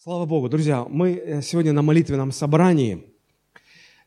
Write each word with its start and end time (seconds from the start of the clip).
Слава 0.00 0.26
Богу, 0.26 0.48
друзья, 0.48 0.86
мы 0.88 1.14
э, 1.14 1.42
сегодня 1.42 1.72
на 1.72 1.82
молитвенном 1.82 2.30
собрании, 2.30 3.02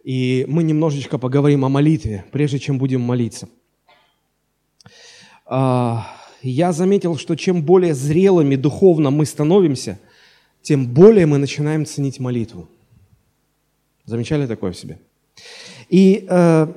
и 0.05 0.45
мы 0.47 0.63
немножечко 0.63 1.17
поговорим 1.17 1.65
о 1.65 1.69
молитве, 1.69 2.23
прежде 2.31 2.59
чем 2.59 2.77
будем 2.77 3.01
молиться. 3.01 3.49
А, 5.45 6.07
я 6.41 6.71
заметил, 6.71 7.17
что 7.17 7.35
чем 7.35 7.61
более 7.61 7.93
зрелыми 7.93 8.55
духовно 8.55 9.11
мы 9.11 9.25
становимся, 9.25 9.99
тем 10.61 10.87
более 10.87 11.25
мы 11.25 11.37
начинаем 11.37 11.85
ценить 11.85 12.21
молитву. 12.21 12.69
Замечали 14.05 14.47
такое 14.47 14.71
в 14.71 14.77
себе? 14.77 14.97
И 15.89 16.25
э, 16.25 16.67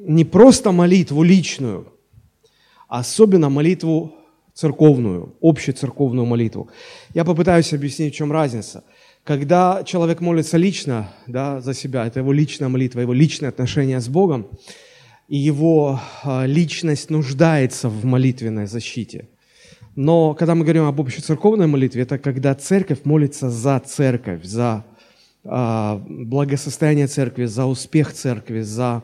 не 0.00 0.26
просто 0.26 0.70
молитву 0.70 1.22
личную, 1.22 1.94
а 2.88 2.98
особенно 2.98 3.48
молитву 3.48 4.14
церковную, 4.60 5.34
общецерковную 5.40 6.26
молитву. 6.26 6.68
Я 7.14 7.24
попытаюсь 7.24 7.72
объяснить, 7.72 8.12
в 8.12 8.16
чем 8.16 8.30
разница. 8.30 8.82
Когда 9.24 9.82
человек 9.84 10.20
молится 10.20 10.58
лично 10.58 11.08
да, 11.26 11.60
за 11.60 11.72
себя, 11.74 12.06
это 12.06 12.20
его 12.20 12.32
личная 12.32 12.68
молитва, 12.68 13.00
его 13.00 13.14
личное 13.14 13.48
отношение 13.48 14.00
с 14.00 14.08
Богом, 14.08 14.46
и 15.28 15.36
его 15.36 16.00
а, 16.24 16.44
личность 16.46 17.10
нуждается 17.10 17.88
в 17.88 18.04
молитвенной 18.04 18.66
защите. 18.66 19.28
Но 19.96 20.34
когда 20.34 20.54
мы 20.54 20.64
говорим 20.64 20.84
об 20.84 21.00
общецерковной 21.00 21.66
молитве, 21.66 22.02
это 22.02 22.18
когда 22.18 22.54
церковь 22.54 22.98
молится 23.04 23.48
за 23.48 23.80
церковь, 23.80 24.44
за 24.44 24.84
а, 25.44 26.02
благосостояние 26.06 27.06
церкви, 27.06 27.46
за 27.46 27.64
успех 27.64 28.12
церкви, 28.12 28.60
за 28.60 29.02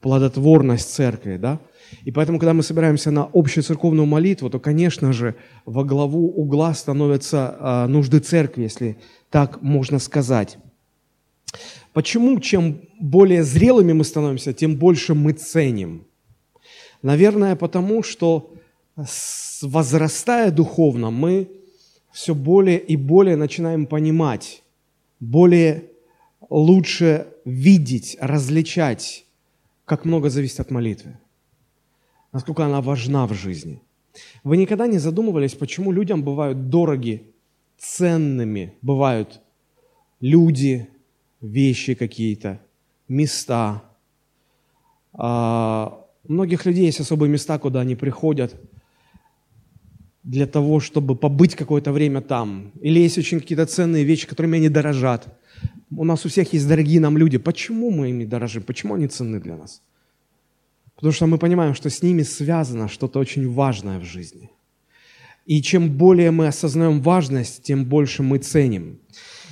плодотворность 0.00 0.94
церкви. 0.94 1.36
Да? 1.36 1.58
И 2.04 2.10
поэтому, 2.10 2.38
когда 2.38 2.54
мы 2.54 2.62
собираемся 2.62 3.10
на 3.10 3.28
общую 3.32 3.64
церковную 3.64 4.06
молитву, 4.06 4.50
то, 4.50 4.60
конечно 4.60 5.12
же, 5.12 5.34
во 5.64 5.84
главу 5.84 6.28
угла 6.28 6.74
становятся 6.74 7.56
э, 7.58 7.86
нужды 7.86 8.20
церкви, 8.20 8.62
если 8.62 8.96
так 9.30 9.62
можно 9.62 9.98
сказать. 9.98 10.58
Почему 11.92 12.38
чем 12.40 12.82
более 13.00 13.42
зрелыми 13.42 13.92
мы 13.92 14.04
становимся, 14.04 14.52
тем 14.52 14.76
больше 14.76 15.14
мы 15.14 15.32
ценим? 15.32 16.06
Наверное, 17.02 17.56
потому 17.56 18.02
что 18.02 18.52
возрастая 19.62 20.50
духовно, 20.50 21.10
мы 21.10 21.48
все 22.12 22.34
более 22.34 22.78
и 22.78 22.96
более 22.96 23.36
начинаем 23.36 23.86
понимать, 23.86 24.62
более 25.20 25.84
лучше 26.50 27.28
видеть, 27.44 28.16
различать, 28.20 29.24
как 29.84 30.04
много 30.04 30.28
зависит 30.28 30.60
от 30.60 30.70
молитвы 30.70 31.16
насколько 32.38 32.64
она 32.64 32.80
важна 32.80 33.26
в 33.26 33.34
жизни. 33.34 33.82
Вы 34.44 34.56
никогда 34.58 34.86
не 34.86 34.98
задумывались, 34.98 35.54
почему 35.54 35.92
людям 35.92 36.22
бывают 36.22 36.70
дороги, 36.70 37.22
ценными 37.78 38.74
бывают 38.80 39.40
люди, 40.20 40.88
вещи 41.40 41.94
какие-то, 41.94 42.60
места. 43.08 43.82
А, 45.12 46.06
у 46.28 46.32
многих 46.32 46.66
людей 46.66 46.86
есть 46.86 47.00
особые 47.00 47.28
места, 47.28 47.58
куда 47.58 47.80
они 47.80 47.96
приходят 47.96 48.54
для 50.22 50.46
того, 50.46 50.78
чтобы 50.78 51.16
побыть 51.16 51.56
какое-то 51.56 51.90
время 51.92 52.20
там. 52.20 52.70
Или 52.80 53.00
есть 53.00 53.18
очень 53.18 53.40
какие-то 53.40 53.66
ценные 53.66 54.04
вещи, 54.04 54.28
которыми 54.28 54.58
они 54.58 54.68
дорожат. 54.68 55.26
У 55.90 56.04
нас 56.04 56.24
у 56.24 56.28
всех 56.28 56.52
есть 56.52 56.68
дорогие 56.68 57.00
нам 57.00 57.18
люди. 57.18 57.38
Почему 57.38 57.90
мы 57.90 58.10
ими 58.10 58.24
дорожим? 58.24 58.62
Почему 58.62 58.94
они 58.94 59.08
ценны 59.08 59.40
для 59.40 59.56
нас? 59.56 59.82
Потому 60.98 61.12
что 61.12 61.26
мы 61.26 61.38
понимаем, 61.38 61.74
что 61.74 61.90
с 61.90 62.02
ними 62.02 62.24
связано 62.24 62.88
что-то 62.88 63.20
очень 63.20 63.48
важное 63.48 64.00
в 64.00 64.04
жизни. 64.04 64.50
И 65.46 65.62
чем 65.62 65.90
более 65.96 66.32
мы 66.32 66.48
осознаем 66.48 67.00
важность, 67.00 67.62
тем 67.62 67.84
больше 67.84 68.24
мы 68.24 68.38
ценим. 68.38 68.98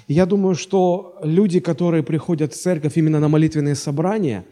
И 0.09 0.15
я 0.15 0.27
думаю, 0.27 0.57
что 0.57 1.17
люди, 1.23 1.61
которые 1.61 2.03
приходят 2.03 2.53
в 2.53 2.61
церковь 2.61 2.97
именно 2.97 3.21
на 3.21 3.29
молитвенные 3.29 3.77
собрания, 3.77 4.45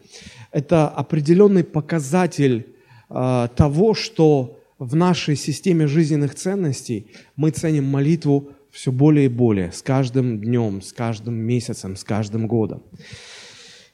это 0.51 0.87
определенный 0.87 1.65
показатель 1.65 2.65
э, 3.09 3.49
того, 3.57 3.93
что 3.93 4.57
в 4.79 4.95
нашей 4.95 5.35
системе 5.35 5.87
жизненных 5.87 6.33
ценностей 6.35 7.07
мы 7.35 7.51
ценим 7.51 7.83
молитву 7.83 8.51
все 8.71 8.93
более 8.93 9.25
и 9.25 9.29
более, 9.29 9.73
с 9.73 9.81
каждым 9.81 10.39
днем, 10.39 10.81
с 10.81 10.93
каждым 10.93 11.35
месяцем, 11.35 11.97
с 11.97 12.05
каждым 12.05 12.47
годом. 12.47 12.83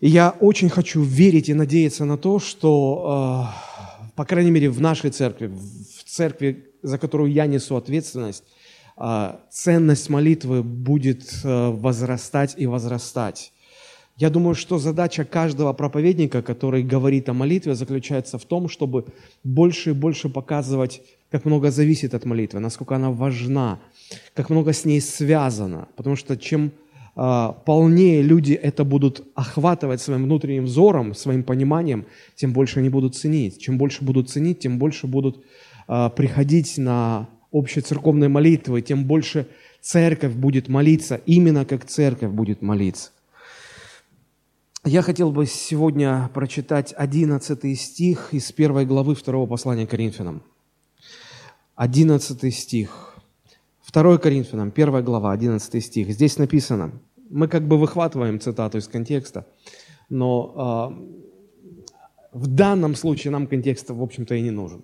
Я 0.02 0.36
очень 0.40 0.70
хочу 0.70 1.04
верить 1.04 1.50
и 1.50 1.54
надеяться 1.54 2.06
на 2.06 2.18
то, 2.18 2.40
что, 2.40 3.48
э, 4.08 4.10
по 4.16 4.26
крайней 4.26 4.50
мере, 4.50 4.68
в 4.72 4.82
нашей 4.82 5.12
церкви, 5.12 5.46
в 5.46 6.04
церкви, 6.10 6.66
за 6.82 6.98
которую 6.98 7.32
я 7.32 7.46
несу 7.46 7.76
ответственность, 7.76 8.44
э, 8.98 9.36
ценность 9.52 10.10
молитвы 10.10 10.64
будет 10.64 11.42
э, 11.44 11.70
возрастать 11.70 12.56
и 12.58 12.66
возрастать. 12.66 13.54
Я 14.18 14.32
думаю, 14.32 14.56
что 14.56 14.80
задача 14.80 15.24
каждого 15.24 15.72
проповедника, 15.74 16.42
который 16.42 16.82
говорит 16.82 17.30
о 17.30 17.34
молитве, 17.34 17.76
заключается 17.76 18.40
в 18.40 18.46
том, 18.46 18.70
чтобы 18.70 19.06
больше 19.44 19.92
и 19.92 19.94
больше 19.94 20.30
показывать, 20.30 21.04
как 21.30 21.46
много 21.46 21.70
зависит 21.70 22.16
от 22.16 22.26
молитвы, 22.26 22.60
насколько 22.60 22.96
она 22.96 23.12
важна, 23.12 23.80
как 24.34 24.50
много 24.50 24.74
с 24.74 24.84
ней 24.84 25.00
связано. 25.00 25.88
Потому 25.96 26.16
что 26.16 26.38
чем 26.38 26.72
полнее 27.14 28.22
люди 28.22 28.54
это 28.54 28.84
будут 28.84 29.28
охватывать 29.36 30.02
своим 30.02 30.24
внутренним 30.24 30.66
взором, 30.66 31.14
своим 31.14 31.44
пониманием, 31.44 32.06
тем 32.36 32.54
больше 32.54 32.80
они 32.80 32.90
будут 32.90 33.16
ценить. 33.16 33.60
Чем 33.60 33.78
больше 33.78 34.04
будут 34.04 34.30
ценить, 34.30 34.60
тем 34.60 34.80
больше 34.80 35.08
будут 35.08 35.44
а, 35.88 36.10
приходить 36.10 36.78
на 36.78 37.28
общие 37.52 37.82
церковные 37.82 38.30
молитвы, 38.30 38.82
тем 38.82 39.06
больше 39.06 39.48
церковь 39.82 40.34
будет 40.34 40.70
молиться, 40.70 41.22
именно 41.26 41.66
как 41.66 41.86
церковь 41.86 42.32
будет 42.32 42.62
молиться. 42.62 43.12
Я 44.84 45.02
хотел 45.02 45.32
бы 45.32 45.46
сегодня 45.46 46.32
прочитать 46.34 46.94
11 46.98 47.80
стих 47.80 48.30
из 48.32 48.52
первой 48.52 48.86
главы 48.86 49.14
второго 49.14 49.46
послания 49.46 49.86
Коринфянам. 49.86 50.42
11 51.76 52.54
стих. 52.54 53.11
2 53.94 54.18
Коринфянам, 54.20 54.72
1 54.74 55.04
глава, 55.04 55.34
11 55.34 55.84
стих. 55.84 56.10
Здесь 56.12 56.38
написано, 56.38 56.92
мы 57.30 57.48
как 57.48 57.68
бы 57.68 57.78
выхватываем 57.78 58.40
цитату 58.40 58.78
из 58.78 58.88
контекста, 58.88 59.46
но 60.10 60.96
э, 62.34 62.38
в 62.38 62.48
данном 62.48 62.96
случае 62.96 63.32
нам 63.32 63.48
контекст, 63.48 63.90
в 63.90 64.02
общем-то, 64.02 64.36
и 64.36 64.42
не 64.42 64.52
нужен. 64.52 64.84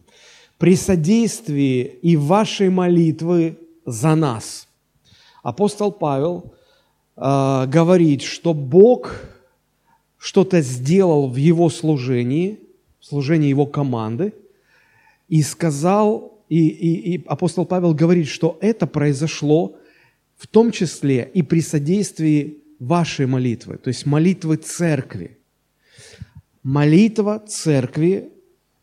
«При 0.58 0.76
содействии 0.76 1.84
и 2.02 2.18
вашей 2.18 2.70
молитвы 2.70 3.58
за 3.86 4.16
нас». 4.16 4.68
Апостол 5.42 5.92
Павел 5.92 6.54
э, 7.16 7.66
говорит, 7.68 8.24
что 8.24 8.54
Бог 8.54 9.22
что-то 10.18 10.62
сделал 10.62 11.30
в 11.30 11.38
его 11.38 11.70
служении, 11.70 12.60
в 13.00 13.06
служении 13.06 13.48
его 13.48 13.66
команды, 13.66 14.34
и 15.30 15.42
сказал 15.44 16.37
и, 16.50 16.68
и, 16.68 17.16
и 17.16 17.24
апостол 17.28 17.66
Павел 17.66 17.94
говорит, 17.94 18.28
что 18.28 18.58
это 18.62 18.88
произошло 18.88 19.78
в 20.38 20.48
том 20.48 20.72
числе 20.72 21.30
и 21.34 21.42
при 21.42 21.62
содействии 21.62 22.58
вашей 22.80 23.26
молитвы, 23.26 23.78
то 23.78 23.90
есть 23.90 24.06
молитвы 24.06 24.58
церкви. 24.58 25.38
Молитва 26.64 27.44
церкви 27.48 28.30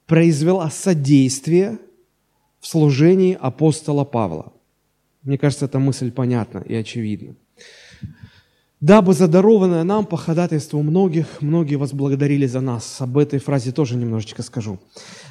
произвела 0.07 0.71
содействие 0.71 1.79
в 2.61 2.67
служении 2.67 3.37
апостола 3.39 4.05
Павла. 4.05 4.53
Мне 5.23 5.39
кажется, 5.39 5.67
эта 5.67 5.79
мысль 5.79 6.11
понятна 6.11 6.59
и 6.59 6.75
очевидна. 6.75 7.35
Дабы 8.85 9.15
задарованное 9.15 9.83
нам 9.83 10.05
по 10.05 10.19
ходатайству 10.19 10.83
многих, 10.83 11.41
многие 11.41 11.77
возблагодарили 11.77 12.45
за 12.45 12.61
нас. 12.61 13.01
Об 13.01 13.17
этой 13.17 13.39
фразе 13.39 13.73
тоже 13.73 13.97
немножечко 13.97 14.43
скажу. 14.43 14.79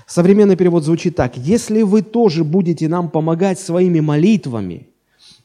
Современный 0.08 0.56
перевод 0.56 0.84
звучит 0.84 1.16
так. 1.16 1.38
«Если 1.38 1.84
вы 1.84 2.02
тоже 2.02 2.44
будете 2.44 2.90
нам 2.90 3.12
помогать 3.12 3.60
своими 3.60 4.00
молитвами, 4.00 4.88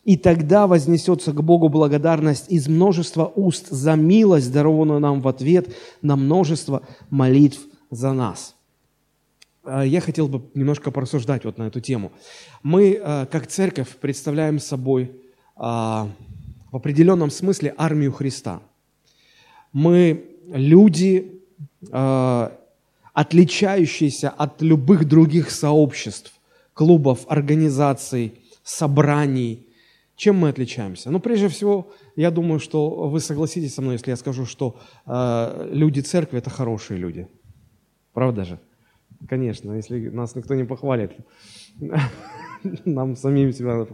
и 0.06 0.16
тогда 0.16 0.66
вознесется 0.66 1.32
к 1.32 1.42
Богу 1.42 1.68
благодарность 1.68 2.50
из 2.50 2.66
множества 2.66 3.30
уст 3.36 3.68
за 3.68 3.94
милость, 3.94 4.50
дарованную 4.50 5.00
нам 5.00 5.20
в 5.20 5.28
ответ 5.28 5.68
на 6.00 6.16
множество 6.16 6.84
молитв 7.10 7.60
за 7.90 8.14
нас». 8.14 8.54
А, 9.64 9.84
я 9.84 10.00
хотел 10.00 10.28
бы 10.28 10.44
немножко 10.54 10.90
порассуждать 10.90 11.44
вот 11.44 11.58
на 11.58 11.64
эту 11.64 11.82
тему. 11.82 12.12
Мы, 12.62 12.98
а, 13.04 13.26
как 13.26 13.48
церковь, 13.48 13.98
представляем 14.00 14.60
собой 14.60 15.12
а, 15.56 16.08
в 16.70 16.76
определенном 16.76 17.30
смысле 17.30 17.74
армию 17.76 18.12
Христа. 18.12 18.60
Мы 19.72 20.24
люди, 20.52 21.40
отличающийся 23.12 24.30
от 24.30 24.62
любых 24.62 25.04
других 25.04 25.50
сообществ, 25.50 26.32
клубов, 26.74 27.26
организаций, 27.28 28.32
собраний. 28.62 29.66
Чем 30.16 30.36
мы 30.36 30.48
отличаемся? 30.48 31.10
Ну, 31.10 31.20
прежде 31.20 31.48
всего, 31.48 31.92
я 32.16 32.30
думаю, 32.30 32.60
что 32.60 33.08
вы 33.08 33.20
согласитесь 33.20 33.74
со 33.74 33.82
мной, 33.82 33.94
если 33.94 34.10
я 34.10 34.16
скажу, 34.16 34.46
что 34.46 34.76
э, 35.06 35.68
люди 35.72 36.00
церкви– 36.00 36.38
это 36.40 36.50
хорошие 36.50 36.98
люди. 36.98 37.28
Правда 38.12 38.44
же? 38.44 38.58
Конечно, 39.28 39.72
если 39.74 40.08
нас 40.10 40.34
никто 40.36 40.54
не 40.54 40.64
похвалит. 40.64 41.12
Нам 42.84 43.16
самим 43.16 43.52
себя... 43.52 43.86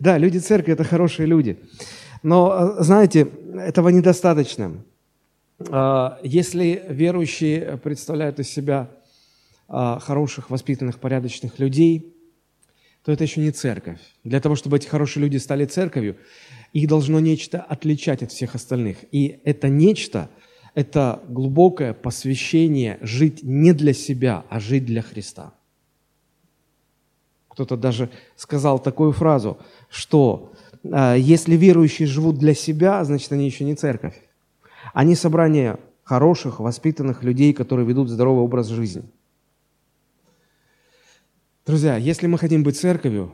Да, 0.00 0.18
люди 0.18 0.38
церкви– 0.38 0.72
это 0.74 0.84
хорошие 0.84 1.26
люди. 1.26 1.56
Но, 2.22 2.76
э, 2.78 2.82
знаете, 2.82 3.28
этого 3.54 3.88
недостаточно. 3.88 4.84
А, 5.70 6.18
если 6.22 6.84
верующие 6.88 7.76
представляют 7.78 8.38
из 8.38 8.48
себя 8.48 8.90
а, 9.68 9.98
хороших, 9.98 10.50
воспитанных, 10.50 10.98
порядочных 10.98 11.58
людей, 11.58 12.14
то 13.04 13.12
это 13.12 13.24
еще 13.24 13.40
не 13.40 13.50
церковь. 13.50 14.00
Для 14.22 14.40
того, 14.40 14.54
чтобы 14.54 14.76
эти 14.76 14.86
хорошие 14.86 15.22
люди 15.22 15.36
стали 15.36 15.64
церковью, 15.64 16.16
их 16.72 16.88
должно 16.88 17.20
нечто 17.20 17.60
отличать 17.60 18.22
от 18.22 18.30
всех 18.32 18.54
остальных. 18.54 18.98
И 19.10 19.40
это 19.44 19.68
нечто– 19.68 20.30
это 20.74 21.22
глубокое 21.28 21.92
посвящение 21.92 22.98
жить 23.02 23.42
не 23.42 23.72
для 23.72 23.92
себя, 23.92 24.44
а 24.48 24.58
жить 24.58 24.86
для 24.86 25.02
Христа. 25.02 25.52
Кто-то 27.48 27.76
даже 27.76 28.08
сказал 28.36 28.78
такую 28.78 29.12
фразу, 29.12 29.58
что 29.90 30.54
если 30.84 31.56
верующие 31.56 32.08
живут 32.08 32.38
для 32.38 32.54
себя, 32.54 33.04
значит, 33.04 33.32
они 33.32 33.46
еще 33.46 33.64
не 33.64 33.74
церковь. 33.74 34.14
Они 34.92 35.14
собрание 35.14 35.78
хороших, 36.02 36.60
воспитанных 36.60 37.22
людей, 37.22 37.52
которые 37.52 37.86
ведут 37.86 38.08
здоровый 38.08 38.42
образ 38.42 38.68
жизни. 38.68 39.04
Друзья, 41.64 41.96
если 41.96 42.26
мы 42.26 42.38
хотим 42.38 42.64
быть 42.64 42.78
церковью, 42.78 43.32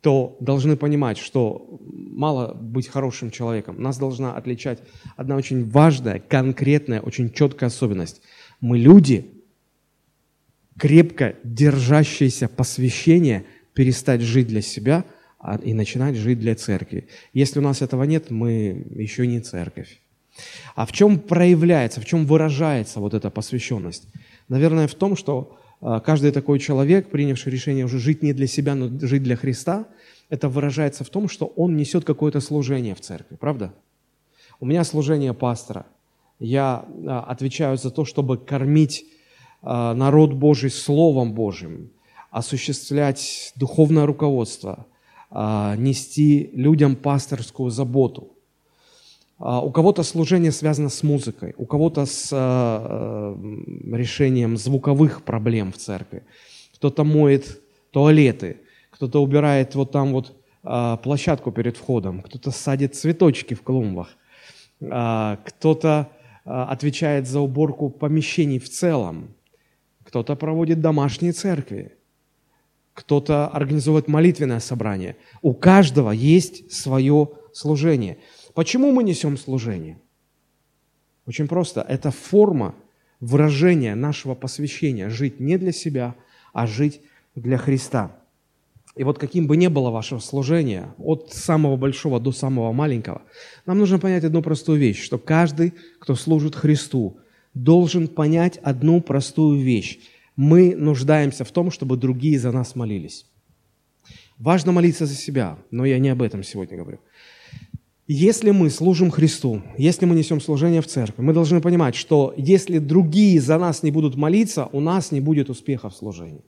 то 0.00 0.36
должны 0.38 0.76
понимать, 0.76 1.18
что 1.18 1.80
мало 1.80 2.54
быть 2.54 2.86
хорошим 2.86 3.32
человеком. 3.32 3.82
Нас 3.82 3.98
должна 3.98 4.36
отличать 4.36 4.78
одна 5.16 5.34
очень 5.34 5.68
важная, 5.68 6.20
конкретная, 6.20 7.00
очень 7.00 7.32
четкая 7.32 7.68
особенность. 7.68 8.22
Мы 8.60 8.78
люди, 8.78 9.32
крепко 10.78 11.34
держащиеся 11.42 12.48
посвящения, 12.48 13.44
перестать 13.74 14.20
жить 14.20 14.46
для 14.46 14.62
себя 14.62 15.04
а, 15.04 15.15
и 15.54 15.74
начинать 15.74 16.16
жить 16.16 16.40
для 16.40 16.54
церкви. 16.54 17.08
Если 17.32 17.58
у 17.58 17.62
нас 17.62 17.82
этого 17.82 18.04
нет, 18.04 18.30
мы 18.30 18.84
еще 18.94 19.26
не 19.26 19.40
церковь. 19.40 20.00
А 20.74 20.84
в 20.86 20.92
чем 20.92 21.18
проявляется, 21.18 22.00
в 22.00 22.04
чем 22.04 22.26
выражается 22.26 23.00
вот 23.00 23.14
эта 23.14 23.30
посвященность? 23.30 24.06
Наверное, 24.48 24.86
в 24.86 24.94
том, 24.94 25.16
что 25.16 25.56
а, 25.80 26.00
каждый 26.00 26.32
такой 26.32 26.58
человек, 26.58 27.08
принявший 27.08 27.52
решение 27.52 27.84
уже 27.84 27.98
жить 27.98 28.22
не 28.22 28.32
для 28.32 28.46
себя, 28.46 28.74
но 28.74 28.90
жить 29.06 29.22
для 29.22 29.36
Христа, 29.36 29.86
это 30.28 30.48
выражается 30.48 31.04
в 31.04 31.08
том, 31.08 31.28
что 31.28 31.46
он 31.46 31.76
несет 31.76 32.04
какое-то 32.04 32.40
служение 32.40 32.94
в 32.94 33.00
церкви, 33.00 33.36
правда? 33.36 33.72
У 34.58 34.66
меня 34.66 34.84
служение 34.84 35.34
пастора. 35.34 35.86
Я 36.38 36.84
а, 37.06 37.20
отвечаю 37.28 37.76
за 37.78 37.90
то, 37.90 38.04
чтобы 38.04 38.36
кормить 38.36 39.06
а, 39.62 39.94
народ 39.94 40.32
Божий 40.34 40.70
Словом 40.70 41.32
Божьим, 41.32 41.90
осуществлять 42.30 43.52
духовное 43.56 44.06
руководство, 44.06 44.86
нести 45.30 46.50
людям 46.52 46.96
пасторскую 46.96 47.70
заботу– 47.70 48.32
а, 49.38 49.60
у 49.60 49.70
кого-то 49.70 50.02
служение 50.02 50.50
связано 50.50 50.88
с 50.88 51.02
музыкой, 51.02 51.54
у 51.58 51.66
кого-то 51.66 52.06
с 52.06 52.30
а, 52.32 53.36
решением 53.92 54.56
звуковых 54.56 55.22
проблем 55.22 55.72
в 55.72 55.76
церкви. 55.76 56.22
Кто-то 56.74 57.04
моет 57.04 57.60
туалеты, 57.90 58.58
кто-то 58.90 59.22
убирает 59.22 59.74
вот 59.74 59.92
там 59.92 60.12
вот 60.12 60.34
а, 60.62 60.96
площадку 60.96 61.52
перед 61.52 61.76
входом, 61.76 62.22
кто-то 62.22 62.50
садит 62.50 62.94
цветочки 62.94 63.54
в 63.54 63.62
клумбах, 63.62 64.08
кто-то 64.78 66.10
отвечает 66.44 67.26
за 67.26 67.40
уборку 67.40 67.88
помещений 67.88 68.58
в 68.58 68.68
целом, 68.68 69.28
кто-то 70.04 70.36
проводит 70.36 70.82
домашние 70.82 71.32
церкви, 71.32 71.96
кто-то 72.96 73.46
организует 73.46 74.08
молитвенное 74.08 74.58
собрание. 74.58 75.16
У 75.42 75.54
каждого 75.54 76.10
есть 76.10 76.72
свое 76.72 77.28
служение– 77.52 78.18
Почему 78.56 78.90
мы 78.90 79.04
несем 79.04 79.36
служение? 79.36 79.98
Очень 81.26 81.46
просто. 81.46 81.82
Это 81.82 82.10
форма 82.10 82.74
выражения 83.20 83.94
нашего 83.94 84.34
посвящения. 84.34 85.10
Жить 85.10 85.40
не 85.40 85.58
для 85.58 85.72
себя, 85.72 86.14
а 86.54 86.66
жить 86.66 87.02
для 87.34 87.58
Христа. 87.58 88.16
И 88.94 89.04
вот 89.04 89.18
каким 89.18 89.46
бы 89.46 89.58
ни 89.58 89.66
было 89.66 89.90
ваше 89.90 90.18
служение, 90.20 90.94
от 90.96 91.34
самого 91.34 91.76
большого 91.76 92.18
до 92.18 92.32
самого 92.32 92.72
маленького, 92.72 93.20
нам 93.66 93.76
нужно 93.76 93.98
понять 93.98 94.24
одну 94.24 94.40
простую 94.40 94.78
вещь, 94.78 95.02
что 95.02 95.18
каждый, 95.18 95.74
кто 95.98 96.14
служит 96.14 96.56
Христу, 96.56 97.18
должен 97.52 98.08
понять 98.08 98.56
одну 98.62 99.02
простую 99.02 99.60
вещь. 99.60 99.98
Мы 100.36 100.76
нуждаемся 100.76 101.44
в 101.44 101.50
том, 101.50 101.70
чтобы 101.70 101.96
другие 101.96 102.38
за 102.38 102.52
нас 102.52 102.76
молились. 102.76 103.26
Важно 104.38 104.72
молиться 104.72 105.06
за 105.06 105.14
себя, 105.14 105.58
но 105.70 105.84
я 105.84 105.98
не 105.98 106.10
об 106.10 106.20
этом 106.22 106.42
сегодня 106.42 106.76
говорю. 106.76 106.98
Если 108.06 108.52
мы 108.52 108.70
служим 108.70 109.10
Христу, 109.10 109.62
если 109.78 110.06
мы 110.06 110.14
несем 110.14 110.40
служение 110.40 110.80
в 110.80 110.86
церкви, 110.86 111.22
мы 111.22 111.32
должны 111.32 111.60
понимать, 111.60 111.96
что 111.96 112.32
если 112.36 112.78
другие 112.78 113.40
за 113.40 113.58
нас 113.58 113.82
не 113.82 113.90
будут 113.90 114.14
молиться, 114.14 114.68
у 114.72 114.80
нас 114.80 115.10
не 115.10 115.20
будет 115.20 115.50
успеха 115.50 115.88
в 115.88 115.96
служении. 115.96 116.44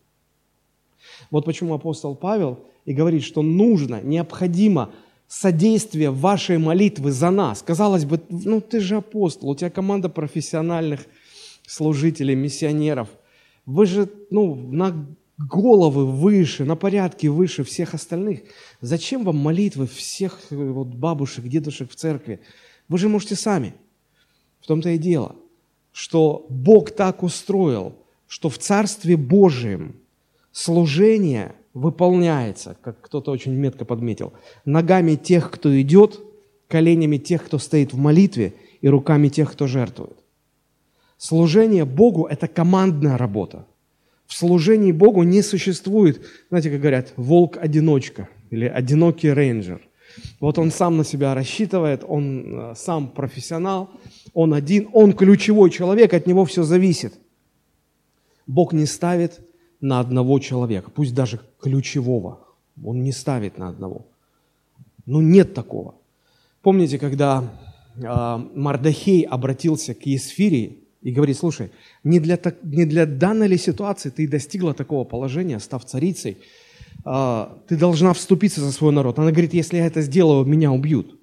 Вот 1.31 1.47
почему 1.47 1.75
апостол 1.75 2.15
Павел 2.15 2.61
и 2.85 2.93
говорит, 2.93 3.25
что 3.25 3.43
нужно, 3.43 4.01
необходимо 4.03 4.93
содействие 5.27 6.11
вашей 6.11 6.59
молитвы 6.59 7.11
за 7.11 7.31
нас. 7.31 7.63
Казалось 7.63 8.05
бы, 8.05 8.21
ну 8.29 8.61
ты 8.61 8.81
же 8.81 8.97
апостол, 8.97 9.51
у 9.51 9.57
тебя 9.57 9.71
команда 9.71 10.09
профессиональных 10.09 11.07
служителей, 11.67 12.35
миссионеров. 12.35 13.09
Вы 13.69 13.85
же 13.85 14.09
ну, 14.31 14.55
на 14.55 15.07
головы 15.37 16.07
выше, 16.07 16.65
на 16.65 16.75
порядке 16.75 17.29
выше 17.29 17.65
всех 17.65 17.93
остальных. 17.93 18.41
Зачем 18.81 19.25
вам 19.25 19.37
молитвы 19.37 19.87
всех 19.87 20.41
вот, 20.49 20.89
бабушек, 20.89 21.45
дедушек 21.45 21.91
в 21.91 21.95
церкви? 21.95 22.41
Вы 22.89 22.97
же 22.97 23.11
можете 23.11 23.37
сами. 23.37 23.75
В 24.63 24.67
том-то 24.67 24.89
и 24.89 24.97
дело, 24.97 25.37
что 25.93 26.47
Бог 26.49 26.93
так 26.93 27.23
устроил, 27.23 27.95
что 28.27 28.49
в 28.49 28.57
Царстве 28.57 29.19
Божьем 29.19 29.97
служение 30.51 31.55
выполняется, 31.75 32.75
как 32.81 33.03
кто-то 33.03 33.31
очень 33.31 33.53
метко 33.53 33.85
подметил, 33.85 34.33
ногами 34.65 35.15
тех, 35.15 35.51
кто 35.51 35.79
идет, 35.79 36.19
коленями 36.69 37.19
тех, 37.19 37.45
кто 37.45 37.59
стоит 37.59 37.93
в 37.93 37.99
молитве, 37.99 38.55
и 38.81 38.89
руками 38.89 39.29
тех, 39.29 39.53
кто 39.53 39.67
жертвует. 39.67 40.25
Служение 41.19 41.85
Богу– 41.85 42.25
это 42.31 42.49
командная 42.49 43.19
работа– 43.19 43.67
в 44.29 44.35
служении 44.35 44.93
Богу 44.93 45.23
не 45.23 45.43
существует, 45.43 46.21
знаете, 46.51 46.71
как 46.71 46.81
говорят, 46.81 47.15
волк-одиночка 47.17 48.29
или 48.51 48.67
одинокий 48.67 49.33
рейнджер. 49.33 49.81
Вот 50.39 50.59
он 50.59 50.71
сам 50.71 50.99
на 50.99 51.05
себя 51.05 51.35
рассчитывает, 51.35 52.05
он 52.07 52.45
э, 52.47 52.75
сам 52.77 53.09
профессионал, 53.09 53.89
он 54.35 54.53
один, 54.53 54.89
он 54.93 55.15
ключевой 55.15 55.71
человек, 55.71 56.13
от 56.13 56.27
него 56.27 56.45
все 56.45 56.63
зависит. 56.63 57.15
Бог 58.47 58.75
не 58.75 58.85
ставит 58.85 59.41
на 59.81 59.99
одного 59.99 60.39
человека, 60.41 60.91
пусть 60.91 61.15
даже 61.15 61.41
ключевого. 61.59 62.41
Он 62.85 63.03
не 63.03 63.13
ставит 63.13 63.57
на 63.57 63.69
одного. 63.69 64.07
Ну, 65.07 65.23
нет 65.23 65.55
такого. 65.55 65.95
Помните, 66.61 66.99
когда 66.99 67.45
э, 67.97 68.39
Мардахей 68.55 69.23
обратился 69.23 69.95
к 69.95 70.03
Есфирии, 70.05 70.88
и 71.09 71.11
говорит, 71.11 71.39
слушай, 71.39 71.71
не 72.05 72.21
для, 72.21 72.39
не 72.63 72.85
для 72.85 73.07
данной 73.07 73.49
ли 73.49 73.57
ситуации 73.57 74.11
ты 74.11 74.29
достигла 74.29 74.75
такого 74.75 75.05
положения, 75.05 75.59
став 75.59 75.83
царицей, 75.87 76.37
а, 77.03 77.59
ты 77.67 77.79
должна 77.79 78.13
вступиться 78.13 78.61
за 78.61 78.73
свой 78.73 78.93
народ. 78.93 79.19
Она 79.19 79.31
говорит, 79.31 79.55
если 79.55 79.79
я 79.79 79.87
это 79.87 80.03
сделаю, 80.03 80.45
меня 80.45 80.71
убьют. 80.71 81.19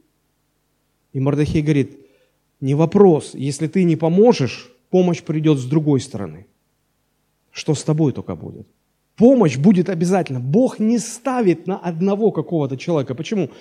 И 1.13 1.19
Мордахей 1.19 1.61
говорит, 1.61 1.99
не 2.61 2.73
вопрос, 2.73 3.35
если 3.35 3.67
ты 3.67 3.83
не 3.83 3.95
поможешь, 3.95 4.71
помощь 4.89 5.21
придет 5.21 5.59
с 5.59 5.65
другой 5.65 6.01
стороны. 6.01 6.47
Что 7.51 7.75
с 7.75 7.83
тобой 7.83 8.11
только 8.11 8.35
будет? 8.35 8.67
Помощь 9.15 9.57
будет 9.57 9.89
обязательно. 9.89 10.39
Бог 10.39 10.79
не 10.79 10.97
ставит 10.97 11.67
на 11.67 11.77
одного 11.77 12.31
какого-то 12.31 12.75
человека. 12.75 13.13
Почему? 13.13 13.51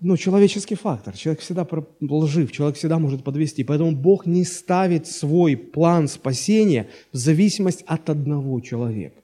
Ну, 0.00 0.16
человеческий 0.16 0.74
фактор. 0.74 1.16
Человек 1.16 1.40
всегда 1.40 1.66
лжив, 2.00 2.52
человек 2.52 2.76
всегда 2.76 2.98
может 2.98 3.24
подвести. 3.24 3.64
Поэтому 3.64 3.92
Бог 3.92 4.26
не 4.26 4.44
ставит 4.44 5.06
свой 5.06 5.56
план 5.56 6.08
спасения 6.08 6.88
в 7.12 7.16
зависимость 7.16 7.82
от 7.86 8.10
одного 8.10 8.60
человека. 8.60 9.22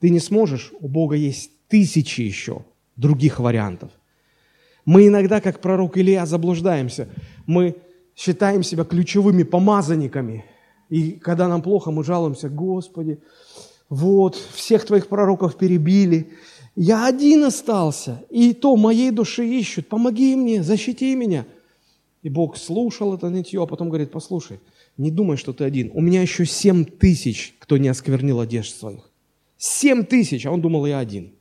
Ты 0.00 0.10
не 0.10 0.20
сможешь, 0.20 0.72
у 0.80 0.86
Бога 0.86 1.16
есть 1.16 1.50
тысячи 1.68 2.20
еще 2.20 2.62
других 2.96 3.40
вариантов. 3.40 3.90
Мы 4.84 5.08
иногда, 5.08 5.40
как 5.40 5.60
пророк 5.60 5.98
Илья, 5.98 6.26
заблуждаемся. 6.26 7.08
Мы 7.46 7.74
считаем 8.14 8.62
себя 8.62 8.84
ключевыми 8.84 9.42
помазанниками. 9.42 10.44
И 10.88 11.12
когда 11.12 11.48
нам 11.48 11.62
плохо, 11.62 11.90
мы 11.90 12.04
жалуемся, 12.04 12.48
Господи, 12.48 13.18
вот, 13.88 14.36
всех 14.36 14.84
твоих 14.84 15.08
пророков 15.08 15.56
перебили, 15.56 16.30
я 16.76 17.06
один 17.06 17.44
остался, 17.44 18.24
и 18.30 18.52
то 18.52 18.76
моей 18.76 19.10
души 19.10 19.46
ищут. 19.46 19.88
Помоги 19.88 20.34
мне, 20.34 20.62
защити 20.62 21.14
меня. 21.14 21.46
И 22.22 22.28
Бог 22.28 22.56
слушал 22.56 23.14
это 23.14 23.28
нытье, 23.30 23.62
а 23.62 23.66
потом 23.66 23.88
говорит, 23.88 24.10
послушай, 24.10 24.58
не 24.96 25.10
думай, 25.10 25.36
что 25.36 25.52
ты 25.52 25.64
один. 25.64 25.90
У 25.94 26.00
меня 26.00 26.22
еще 26.22 26.46
семь 26.46 26.84
тысяч, 26.84 27.54
кто 27.58 27.76
не 27.76 27.88
осквернил 27.88 28.40
одежд 28.40 28.76
своих. 28.76 29.10
Семь 29.56 30.04
тысяч, 30.04 30.46
а 30.46 30.50
он 30.50 30.60
думал, 30.60 30.86
я 30.86 30.98
один. 30.98 31.32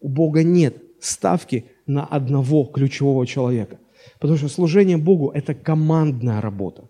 У 0.00 0.08
Бога 0.08 0.42
нет 0.42 0.76
ставки 1.00 1.64
на 1.86 2.04
одного 2.04 2.64
ключевого 2.64 3.26
человека. 3.26 3.78
Потому 4.18 4.38
что 4.38 4.48
служение 4.48 4.96
Богу– 4.96 5.30
это 5.34 5.54
командная 5.54 6.40
работа. 6.40 6.84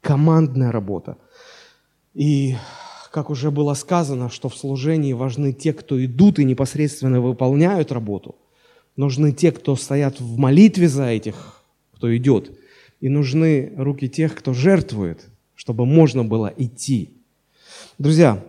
Командная 0.00 0.72
работа. 0.72 1.16
И, 2.14 2.56
как 3.10 3.28
уже 3.28 3.50
было 3.50 3.74
сказано, 3.74 4.30
что 4.30 4.48
в 4.48 4.56
служении 4.56 5.12
важны 5.12 5.52
те, 5.52 5.72
кто 5.72 6.02
идут 6.04 6.38
и 6.38 6.44
непосредственно 6.44 7.20
выполняют 7.20 7.90
работу. 7.92 8.36
Нужны 8.96 9.32
те, 9.32 9.50
кто 9.50 9.76
стоят 9.76 10.20
в 10.20 10.38
молитве 10.38 10.88
за 10.88 11.06
этих, 11.06 11.62
кто 11.96 12.14
идет. 12.16 12.52
И 13.00 13.08
нужны 13.08 13.72
руки 13.76 14.08
тех, 14.08 14.34
кто 14.34 14.52
жертвует, 14.52 15.26
чтобы 15.54 15.86
можно 15.86 16.24
было 16.24 16.52
идти. 16.56 17.10
Друзья, 17.98 18.44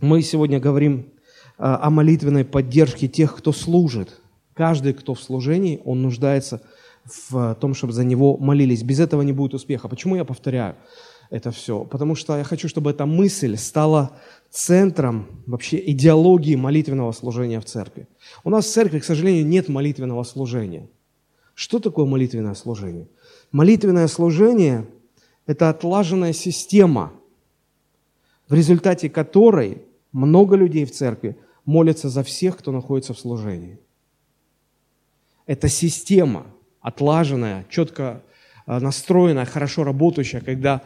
мы 0.00 0.22
сегодня 0.22 0.60
говорим 0.60 1.06
а, 1.56 1.86
о 1.86 1.90
молитвенной 1.90 2.44
поддержке 2.44 3.08
тех, 3.08 3.34
кто 3.36 3.52
служит. 3.52 4.20
Каждый, 4.52 4.92
кто 4.92 5.14
в 5.14 5.22
служении, 5.22 5.80
он 5.84 6.02
нуждается 6.02 6.62
в 7.30 7.56
том, 7.60 7.74
чтобы 7.74 7.92
за 7.92 8.04
него 8.04 8.36
молились. 8.36 8.82
Без 8.82 9.00
этого 9.00 9.22
не 9.22 9.32
будет 9.32 9.54
успеха. 9.54 9.88
Почему 9.88 10.16
я 10.16 10.24
повторяю 10.24 10.74
это 11.30 11.50
все? 11.50 11.84
Потому 11.84 12.14
что 12.14 12.36
я 12.36 12.44
хочу, 12.44 12.68
чтобы 12.68 12.90
эта 12.90 13.06
мысль 13.06 13.56
стала 13.56 14.16
центром 14.50 15.26
вообще 15.46 15.82
идеологии 15.90 16.56
молитвенного 16.56 17.12
служения 17.12 17.60
в 17.60 17.64
церкви. 17.64 18.06
У 18.44 18.50
нас 18.50 18.66
в 18.66 18.72
церкви, 18.72 19.00
к 19.00 19.04
сожалению, 19.04 19.46
нет 19.46 19.68
молитвенного 19.68 20.22
служения. 20.24 20.88
Что 21.54 21.78
такое 21.78 22.04
молитвенное 22.04 22.54
служение? 22.54 23.08
Молитвенное 23.50 24.08
служение– 24.08 24.86
это 25.46 25.70
отлаженная 25.70 26.32
система, 26.32 27.12
в 28.48 28.54
результате 28.54 29.08
которой 29.08 29.82
много 30.12 30.56
людей 30.56 30.84
в 30.84 30.92
церкви 30.92 31.36
молятся 31.64 32.08
за 32.08 32.22
всех, 32.22 32.56
кто 32.58 32.72
находится 32.72 33.14
в 33.14 33.18
служении. 33.18 33.78
Это 35.46 35.68
система, 35.68 36.46
отлаженная, 36.80 37.66
четко 37.68 38.22
э, 38.66 38.78
настроенная, 38.78 39.44
хорошо 39.44 39.84
работающая, 39.84 40.40
когда 40.40 40.82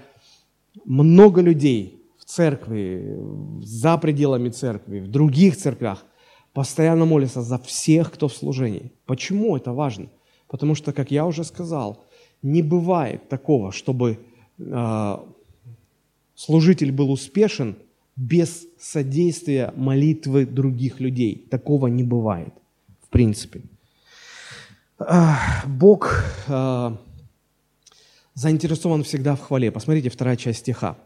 много 0.85 1.43
людей 1.43 2.03
в 2.19 2.25
церкви, 2.25 3.19
за 3.63 3.99
пределами 3.99 4.51
церкви, 4.51 5.01
в 5.01 5.09
других 5.09 5.57
церквях 5.57 6.05
постоянно 6.53 7.05
молятся 7.05 7.43
за 7.43 7.59
всех, 7.59 8.13
кто 8.13 8.29
в 8.29 8.33
служении. 8.33 8.93
Почему 9.07 9.57
это 9.57 9.73
важно? 9.73 10.09
Потому 10.49 10.75
что, 10.75 10.93
как 10.93 11.11
я 11.11 11.27
уже 11.27 11.45
сказал, 11.45 12.05
не 12.43 12.63
бывает 12.63 13.29
такого, 13.29 13.73
чтобы 13.73 14.19
э, 14.59 15.17
служитель 16.35 16.93
был 16.93 17.11
успешен 17.13 17.77
без 18.17 18.67
содействия 18.79 19.73
молитвы 19.77 20.47
других 20.47 21.01
людей. 21.01 21.47
Такого 21.51 21.87
не 21.87 22.03
бывает, 22.03 22.53
в 23.03 23.09
принципе. 23.09 23.63
Бог 25.67 26.25
э, 26.49 26.97
заинтересован 28.41 29.03
всегда 29.03 29.35
в 29.35 29.41
хвале. 29.41 29.71
Посмотрите, 29.71 30.09
вторая 30.09 30.37
часть 30.37 30.61
стиха. 30.61 30.97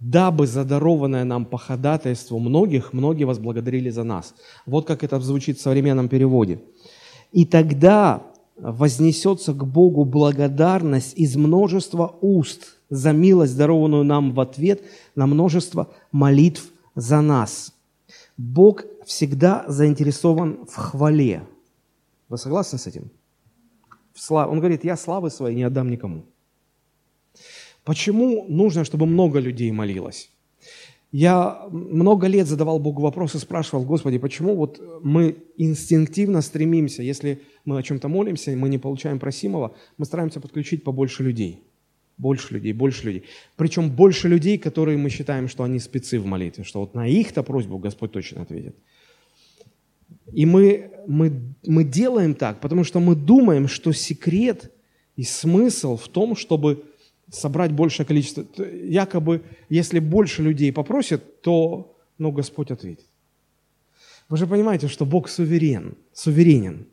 «Дабы 0.00 0.46
задарованное 0.46 1.24
нам 1.24 1.46
по 1.46 1.56
ходатайству 1.56 2.38
многих, 2.38 2.92
многие 2.92 3.24
возблагодарили 3.24 3.88
за 3.88 4.04
нас». 4.04 4.34
Вот 4.66 4.86
как 4.86 5.02
это 5.02 5.18
звучит 5.20 5.58
в 5.58 5.62
современном 5.62 6.08
переводе. 6.08 6.60
«И 7.32 7.46
тогда 7.46 8.22
вознесется 8.56 9.54
к 9.54 9.66
Богу 9.66 10.04
благодарность 10.04 11.14
из 11.16 11.36
множества 11.36 12.16
уст 12.20 12.76
за 12.90 13.12
милость, 13.12 13.56
дарованную 13.56 14.04
нам 14.04 14.32
в 14.32 14.40
ответ 14.40 14.82
на 15.16 15.26
множество 15.26 15.88
молитв 16.12 16.64
за 16.94 17.22
нас. 17.22 17.72
Бог 18.36 18.84
всегда 19.06 19.64
заинтересован 19.68 20.66
в 20.66 20.76
хвале. 20.76 21.42
Вы 22.28 22.36
согласны 22.36 22.78
с 22.78 22.86
этим? 22.86 23.10
Он 24.28 24.58
говорит, 24.58 24.84
я 24.84 24.96
славы 24.96 25.30
своей 25.30 25.56
не 25.56 25.64
отдам 25.64 25.90
никому. 25.90 26.24
Почему 27.84 28.46
нужно, 28.48 28.84
чтобы 28.84 29.06
много 29.06 29.38
людей 29.40 29.70
молилось? 29.70 30.30
Я 31.12 31.68
много 31.70 32.26
лет 32.26 32.48
задавал 32.48 32.80
Богу 32.80 33.02
вопрос 33.02 33.34
и 33.36 33.38
спрашивал, 33.38 33.84
Господи, 33.84 34.18
почему 34.18 34.56
вот 34.56 34.80
мы 35.02 35.36
инстинктивно 35.56 36.42
стремимся, 36.42 37.02
если 37.02 37.40
мы 37.64 37.78
о 37.78 37.82
чем-то 37.82 38.08
молимся, 38.08 38.50
мы 38.56 38.68
не 38.68 38.78
получаем 38.78 39.20
просимого, 39.20 39.76
мы 39.96 40.06
стараемся 40.06 40.40
подключить 40.40 40.82
побольше 40.82 41.22
людей. 41.22 41.62
Больше 42.16 42.54
людей, 42.54 42.72
больше 42.72 43.06
людей. 43.06 43.24
Причем 43.56 43.90
больше 43.90 44.28
людей, 44.28 44.58
которые 44.58 44.98
мы 44.98 45.10
считаем, 45.10 45.48
что 45.48 45.62
они 45.62 45.78
спецы 45.78 46.18
в 46.18 46.26
молитве, 46.26 46.64
что 46.64 46.80
вот 46.80 46.94
на 46.94 47.06
их-то 47.06 47.42
просьбу 47.42 47.78
Господь 47.78 48.10
точно 48.10 48.42
ответит. 48.42 48.74
И 50.32 50.46
мы, 50.46 50.90
мы, 51.06 51.32
мы 51.64 51.84
делаем 51.84 52.34
так, 52.34 52.60
потому 52.60 52.82
что 52.82 52.98
мы 52.98 53.14
думаем, 53.14 53.68
что 53.68 53.92
секрет 53.92 54.72
и 55.16 55.22
смысл 55.22 55.96
в 55.96 56.08
том, 56.08 56.34
чтобы 56.34 56.84
собрать 57.30 57.72
большее 57.72 58.06
количество. 58.06 58.44
Якобы, 58.64 59.42
если 59.68 59.98
больше 59.98 60.42
людей 60.42 60.72
попросят, 60.72 61.40
то 61.42 61.96
ну, 62.18 62.32
Господь 62.32 62.70
ответит. 62.70 63.06
Вы 64.28 64.36
же 64.36 64.46
понимаете, 64.46 64.88
что 64.88 65.04
Бог 65.04 65.28
суверен, 65.28 65.96
суверенен. 66.12 66.86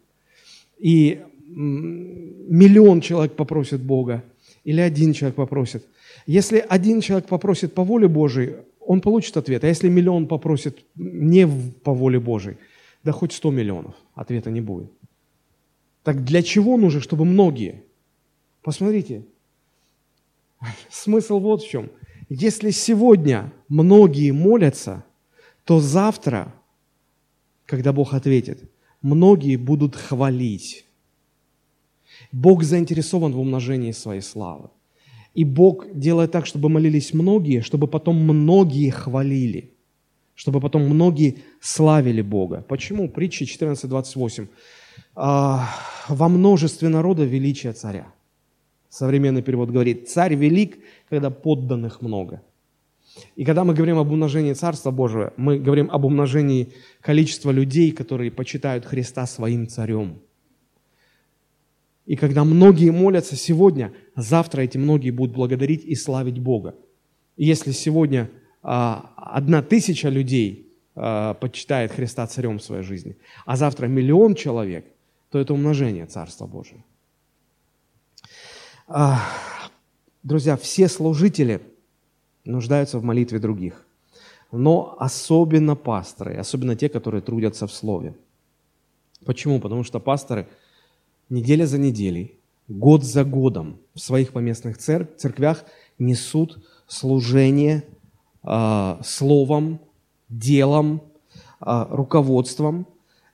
И 0.77 1.21
миллион 1.47 3.01
человек 3.01 3.35
попросит 3.35 3.81
Бога, 3.81 4.23
или 4.63 4.81
один 4.81 5.13
человек 5.13 5.35
попросит. 5.35 5.85
Если 6.25 6.63
один 6.69 7.01
человек 7.01 7.27
попросит 7.27 7.73
по 7.73 7.83
воле 7.83 8.07
Божией, 8.07 8.55
он 8.79 9.01
получит 9.01 9.37
ответ. 9.37 9.63
А 9.63 9.67
если 9.67 9.89
миллион 9.89 10.27
попросит 10.27 10.85
не 10.95 11.47
по 11.83 11.93
воле 11.93 12.19
Божией, 12.19 12.57
да 13.03 13.11
хоть 13.11 13.33
сто 13.33 13.51
миллионов, 13.51 13.95
ответа 14.13 14.51
не 14.51 14.61
будет. 14.61 14.91
Так 16.03 16.23
для 16.23 16.41
чего 16.41 16.77
нужно, 16.77 16.99
чтобы 17.01 17.25
многие? 17.25 17.83
Посмотрите, 18.63 19.23
Смысл 20.89 21.39
вот 21.39 21.63
в 21.63 21.69
чем. 21.69 21.89
Если 22.29 22.71
сегодня 22.71 23.51
многие 23.67 24.31
молятся, 24.31 25.03
то 25.65 25.79
завтра, 25.79 26.53
когда 27.65 27.91
Бог 27.93 28.13
ответит, 28.13 28.69
многие 29.01 29.57
будут 29.57 29.95
хвалить. 29.95 30.85
Бог 32.31 32.63
заинтересован 32.63 33.33
в 33.33 33.39
умножении 33.39 33.91
своей 33.91 34.21
славы. 34.21 34.69
И 35.33 35.43
Бог 35.45 35.87
делает 35.93 36.31
так, 36.31 36.45
чтобы 36.45 36.69
молились 36.69 37.13
многие, 37.13 37.61
чтобы 37.61 37.87
потом 37.87 38.17
многие 38.17 38.89
хвалили, 38.89 39.73
чтобы 40.35 40.59
потом 40.59 40.83
многие 40.83 41.39
славили 41.61 42.21
Бога. 42.21 42.65
Почему? 42.67 43.09
Притча 43.09 43.45
14.28. 43.45 44.47
«А, 45.15 45.69
«Во 46.09 46.27
множестве 46.29 46.89
народа 46.89 47.23
величие 47.23 47.73
царя». 47.73 48.13
Современный 48.91 49.41
перевод 49.41 49.69
говорит, 49.69 50.09
царь 50.09 50.35
велик, 50.35 50.77
когда 51.09 51.29
подданных 51.29 52.01
много. 52.01 52.41
И 53.37 53.45
когда 53.45 53.63
мы 53.63 53.73
говорим 53.73 53.97
об 53.97 54.11
умножении 54.11 54.51
Царства 54.51 54.91
Божьего, 54.91 55.33
мы 55.37 55.59
говорим 55.59 55.89
об 55.89 56.03
умножении 56.03 56.73
количества 56.99 57.51
людей, 57.51 57.91
которые 57.93 58.31
почитают 58.31 58.85
Христа 58.85 59.25
своим 59.27 59.67
царем. 59.69 60.19
И 62.05 62.17
когда 62.17 62.43
многие 62.43 62.91
молятся 62.91 63.37
сегодня, 63.37 63.93
завтра 64.17 64.63
эти 64.63 64.77
многие 64.77 65.11
будут 65.11 65.33
благодарить 65.33 65.85
и 65.85 65.95
славить 65.95 66.39
Бога. 66.39 66.75
И 67.37 67.45
если 67.45 67.71
сегодня 67.71 68.29
а, 68.61 69.13
одна 69.15 69.61
тысяча 69.61 70.09
людей 70.09 70.69
а, 70.95 71.33
почитает 71.35 71.93
Христа 71.93 72.27
царем 72.27 72.59
в 72.59 72.63
своей 72.63 72.83
жизни, 72.83 73.15
а 73.45 73.55
завтра 73.55 73.87
миллион 73.87 74.35
человек, 74.35 74.85
то 75.29 75.39
это 75.39 75.53
умножение 75.53 76.07
Царства 76.07 76.45
Божьего. 76.45 76.83
Друзья, 80.23 80.57
все 80.57 80.87
служители 80.87 81.61
нуждаются 82.45 82.99
в 82.99 83.03
молитве 83.03 83.39
других, 83.39 83.85
но 84.51 84.95
особенно 84.99 85.75
пасторы, 85.75 86.35
особенно 86.35 86.75
те, 86.75 86.89
которые 86.89 87.21
трудятся 87.21 87.67
в 87.67 87.73
Слове. 87.73 88.15
Почему? 89.25 89.59
Потому 89.59 89.83
что 89.83 89.99
пасторы 89.99 90.47
неделя 91.29 91.65
за 91.65 91.77
неделей, 91.77 92.39
год 92.67 93.03
за 93.03 93.23
годом 93.23 93.79
в 93.93 93.99
своих 93.99 94.31
поместных 94.31 94.77
церк- 94.77 95.15
церквях 95.17 95.65
несут 95.99 96.63
служение 96.87 97.83
э, 98.43 98.97
словом, 99.03 99.79
делом, 100.29 101.01
э, 101.59 101.85
руководством, 101.89 102.87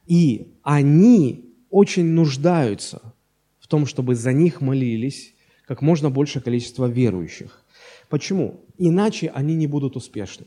и 0.05 0.53
они 0.63 1.45
очень 1.69 2.05
нуждаются 2.05 3.13
в 3.59 3.67
том, 3.67 3.85
чтобы 3.85 4.15
за 4.15 4.33
них 4.33 4.61
молились, 4.61 5.33
как 5.67 5.81
можно 5.81 6.09
большее 6.09 6.41
количество 6.41 6.85
верующих. 6.85 7.61
Почему? 8.09 8.61
Иначе 8.77 9.29
они 9.29 9.53
не 9.55 9.67
будут 9.67 9.97
успешны. 9.97 10.45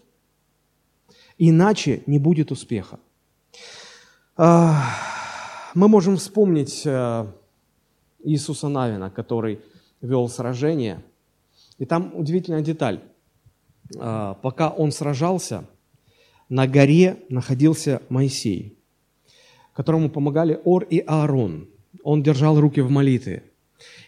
Иначе 1.37 2.03
не 2.07 2.19
будет 2.19 2.51
успеха. 2.51 2.99
А, 4.37 4.83
мы 5.75 5.89
можем 5.89 6.17
вспомнить 6.17 6.83
э, 6.87 7.27
Иисуса 8.25 8.69
Навина, 8.69 9.11
который 9.11 9.61
вел 10.01 10.29
сражение. 10.29 11.03
И 11.79 11.85
там 11.85 12.13
удивительная 12.15 12.63
деталь. 12.63 13.01
А, 13.99 14.35
пока 14.35 14.71
он 14.71 14.91
сражался, 14.91 15.65
на 16.49 16.67
горе 16.67 17.23
находился 17.29 18.03
Моисей, 18.09 18.79
которому 19.75 20.09
помогали 20.09 20.61
Ор 20.65 20.85
и 20.85 21.01
Аарон. 21.01 21.69
Он 22.03 22.23
держал 22.23 22.59
руки 22.59 22.81
в 22.81 22.91
молитве. 22.91 23.50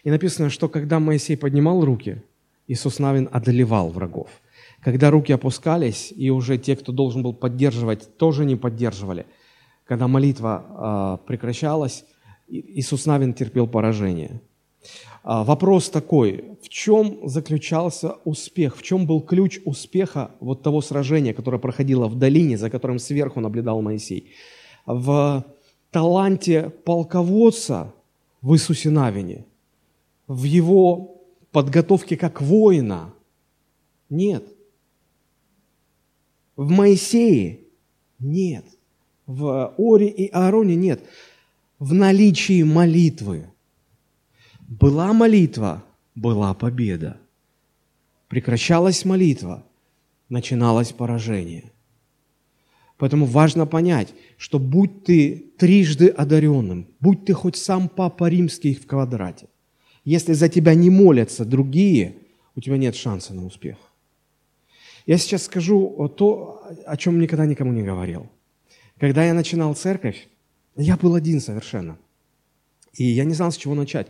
И 0.03 0.11
написано, 0.11 0.49
что 0.49 0.69
когда 0.69 0.99
Моисей 0.99 1.37
поднимал 1.37 1.83
руки, 1.83 2.21
Иисус 2.67 2.99
Навин 2.99 3.29
одолевал 3.31 3.89
врагов. 3.89 4.29
Когда 4.81 5.11
руки 5.11 5.31
опускались, 5.33 6.13
и 6.15 6.29
уже 6.29 6.57
те, 6.57 6.75
кто 6.75 6.91
должен 6.91 7.23
был 7.23 7.33
поддерживать, 7.33 8.17
тоже 8.17 8.45
не 8.45 8.55
поддерживали. 8.55 9.25
Когда 9.85 10.07
молитва 10.07 11.19
э, 11.23 11.27
прекращалась, 11.27 12.05
Иисус 12.47 13.05
Навин 13.05 13.33
терпел 13.33 13.67
поражение. 13.67 14.41
А, 15.23 15.43
вопрос 15.43 15.89
такой, 15.89 16.43
в 16.61 16.69
чем 16.69 17.19
заключался 17.23 18.15
успех, 18.25 18.77
в 18.77 18.81
чем 18.81 19.05
был 19.05 19.21
ключ 19.21 19.59
успеха 19.63 20.31
вот 20.39 20.61
того 20.63 20.81
сражения, 20.81 21.33
которое 21.33 21.59
проходило 21.59 22.07
в 22.07 22.15
долине, 22.15 22.57
за 22.57 22.69
которым 22.69 22.99
сверху 22.99 23.39
наблюдал 23.39 23.81
Моисей? 23.81 24.31
В 24.85 25.45
таланте 25.91 26.69
полководца 26.83 27.93
в 28.41 28.53
Иисусе 28.53 28.89
Навине, 28.89 29.45
в 30.33 30.43
его 30.43 31.21
подготовке 31.51 32.17
как 32.17 32.41
воина? 32.41 33.13
Нет. 34.09 34.43
В 36.55 36.69
Моисее? 36.69 37.61
Нет. 38.19 38.65
В 39.25 39.73
Оре 39.77 40.07
и 40.07 40.29
Аароне? 40.29 40.75
Нет. 40.75 41.01
В 41.79 41.93
наличии 41.93 42.63
молитвы– 42.63 43.47
была 44.79 45.13
молитва, 45.13 45.83
была 46.15 46.53
победа. 46.53 47.17
Прекращалась 48.27 49.05
молитва, 49.05 49.63
начиналось 50.29 50.91
поражение. 50.91 51.71
Поэтому 52.97 53.25
важно 53.25 53.65
понять, 53.65 54.13
что 54.37 54.59
будь 54.59 55.03
ты 55.03 55.53
трижды 55.57 56.07
одаренным, 56.07 56.87
будь 56.99 57.25
ты 57.25 57.33
хоть 57.33 57.57
сам 57.57 57.89
Папа 57.89 58.29
Римский 58.29 58.73
в 58.73 58.87
квадрате, 58.87 59.47
если 60.05 60.33
за 60.33 60.49
тебя 60.49 60.75
не 60.75 60.89
молятся 60.89 61.45
другие, 61.45 62.15
у 62.55 62.61
тебя 62.61 62.77
нет 62.77 62.95
шанса 62.95 63.33
на 63.33 63.45
успех. 63.45 63.77
Я 65.05 65.17
сейчас 65.17 65.43
скажу 65.43 66.09
то, 66.17 66.63
о 66.85 66.97
чем 66.97 67.19
никогда 67.19 67.45
никому 67.45 67.73
не 67.73 67.83
говорил. 67.83 68.29
Когда 68.99 69.25
я 69.25 69.33
начинал 69.33 69.73
церковь, 69.75 70.27
я 70.75 70.97
был 70.97 71.15
один 71.15 71.41
совершенно. 71.41 71.97
И 72.93 73.05
я 73.05 73.25
не 73.25 73.33
знал, 73.33 73.51
с 73.51 73.57
чего 73.57 73.75
начать. 73.75 74.07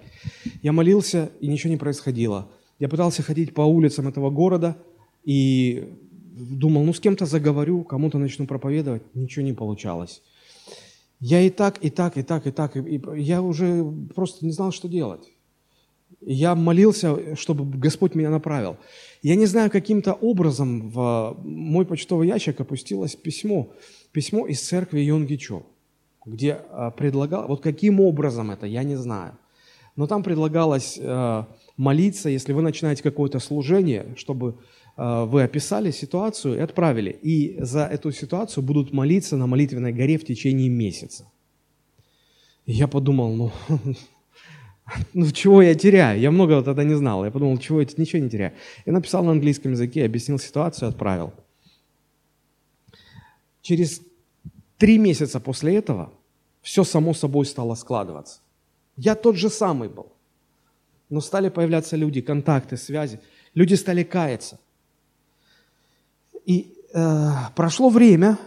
Я 0.61 0.71
молился, 0.71 1.31
и 1.39 1.47
ничего 1.47 1.71
не 1.71 1.77
происходило. 1.77 2.49
Я 2.79 2.89
пытался 2.89 3.23
ходить 3.23 3.53
по 3.53 3.61
улицам 3.61 4.07
этого 4.07 4.29
города 4.29 4.77
и 5.23 5.89
думал, 6.35 6.83
ну 6.83 6.93
с 6.93 6.99
кем-то 6.99 7.25
заговорю, 7.25 7.83
кому-то 7.83 8.17
начну 8.17 8.45
проповедовать. 8.45 9.03
Ничего 9.15 9.45
не 9.45 9.53
получалось. 9.53 10.21
Я 11.19 11.41
и 11.41 11.49
так, 11.49 11.77
и 11.83 11.89
так, 11.89 12.17
и 12.17 12.23
так, 12.23 12.45
и 12.45 12.51
так. 12.51 12.75
И 12.75 13.01
я 13.15 13.41
уже 13.41 13.85
просто 14.13 14.45
не 14.45 14.51
знал, 14.51 14.71
что 14.71 14.89
делать. 14.89 15.31
Я 16.25 16.55
молился, 16.55 17.35
чтобы 17.35 17.65
Господь 17.77 18.15
меня 18.15 18.29
направил. 18.29 18.77
Я 19.21 19.35
не 19.35 19.45
знаю, 19.45 19.69
каким-то 19.69 20.13
образом 20.13 20.89
в 20.89 21.37
мой 21.43 21.85
почтовый 21.85 22.27
ящик 22.27 22.59
опустилось 22.59 23.15
письмо. 23.15 23.73
Письмо 24.11 24.47
из 24.47 24.61
церкви 24.61 24.99
Йонгичо 25.01 25.63
где 26.25 26.59
а, 26.69 26.91
предлагал, 26.91 27.47
вот 27.47 27.61
каким 27.61 27.99
образом 27.99 28.51
это, 28.51 28.65
я 28.65 28.83
не 28.83 28.95
знаю, 28.95 29.37
но 29.95 30.07
там 30.07 30.23
предлагалось 30.23 30.97
а, 31.01 31.47
молиться, 31.77 32.29
если 32.29 32.53
вы 32.53 32.61
начинаете 32.61 33.03
какое-то 33.03 33.39
служение, 33.39 34.13
чтобы 34.15 34.57
а, 34.95 35.25
вы 35.25 35.43
описали 35.43 35.91
ситуацию 35.91 36.55
и 36.57 36.59
отправили. 36.59 37.11
И 37.11 37.57
за 37.59 37.85
эту 37.85 38.11
ситуацию 38.11 38.63
будут 38.63 38.93
молиться 38.93 39.37
на 39.37 39.47
молитвенной 39.47 39.93
горе 39.93 40.17
в 40.17 40.25
течение 40.25 40.69
месяца. 40.69 41.29
Я 42.65 42.87
подумал, 42.87 43.33
ну, 43.33 43.51
ну, 45.13 45.31
чего 45.31 45.61
я 45.61 45.75
теряю? 45.75 46.19
Я 46.19 46.31
много 46.31 46.61
тогда 46.61 46.83
не 46.83 46.95
знал. 46.95 47.25
Я 47.25 47.31
подумал, 47.31 47.57
чего 47.57 47.81
я 47.81 47.87
ничего 47.97 48.21
не 48.21 48.29
теряю. 48.29 48.53
Я 48.85 48.93
написал 48.93 49.23
на 49.23 49.31
английском 49.31 49.71
языке, 49.71 50.05
объяснил 50.05 50.39
ситуацию, 50.39 50.89
отправил. 50.89 51.33
Через 53.61 54.01
Три 54.83 54.97
месяца 54.97 55.39
после 55.39 55.75
этого 55.77 56.11
все 56.61 56.83
само 56.83 57.13
собой 57.13 57.45
стало 57.45 57.75
складываться. 57.75 58.41
Я 58.97 59.15
тот 59.15 59.37
же 59.37 59.49
самый 59.49 59.89
был. 59.89 60.07
Но 61.09 61.21
стали 61.21 61.49
появляться 61.49 61.95
люди, 61.95 62.21
контакты, 62.21 62.77
связи. 62.77 63.19
Люди 63.53 63.75
стали 63.75 64.03
каяться. 64.03 64.59
И 66.45 66.73
э, 66.93 67.29
прошло 67.55 67.89
время, 67.89 68.37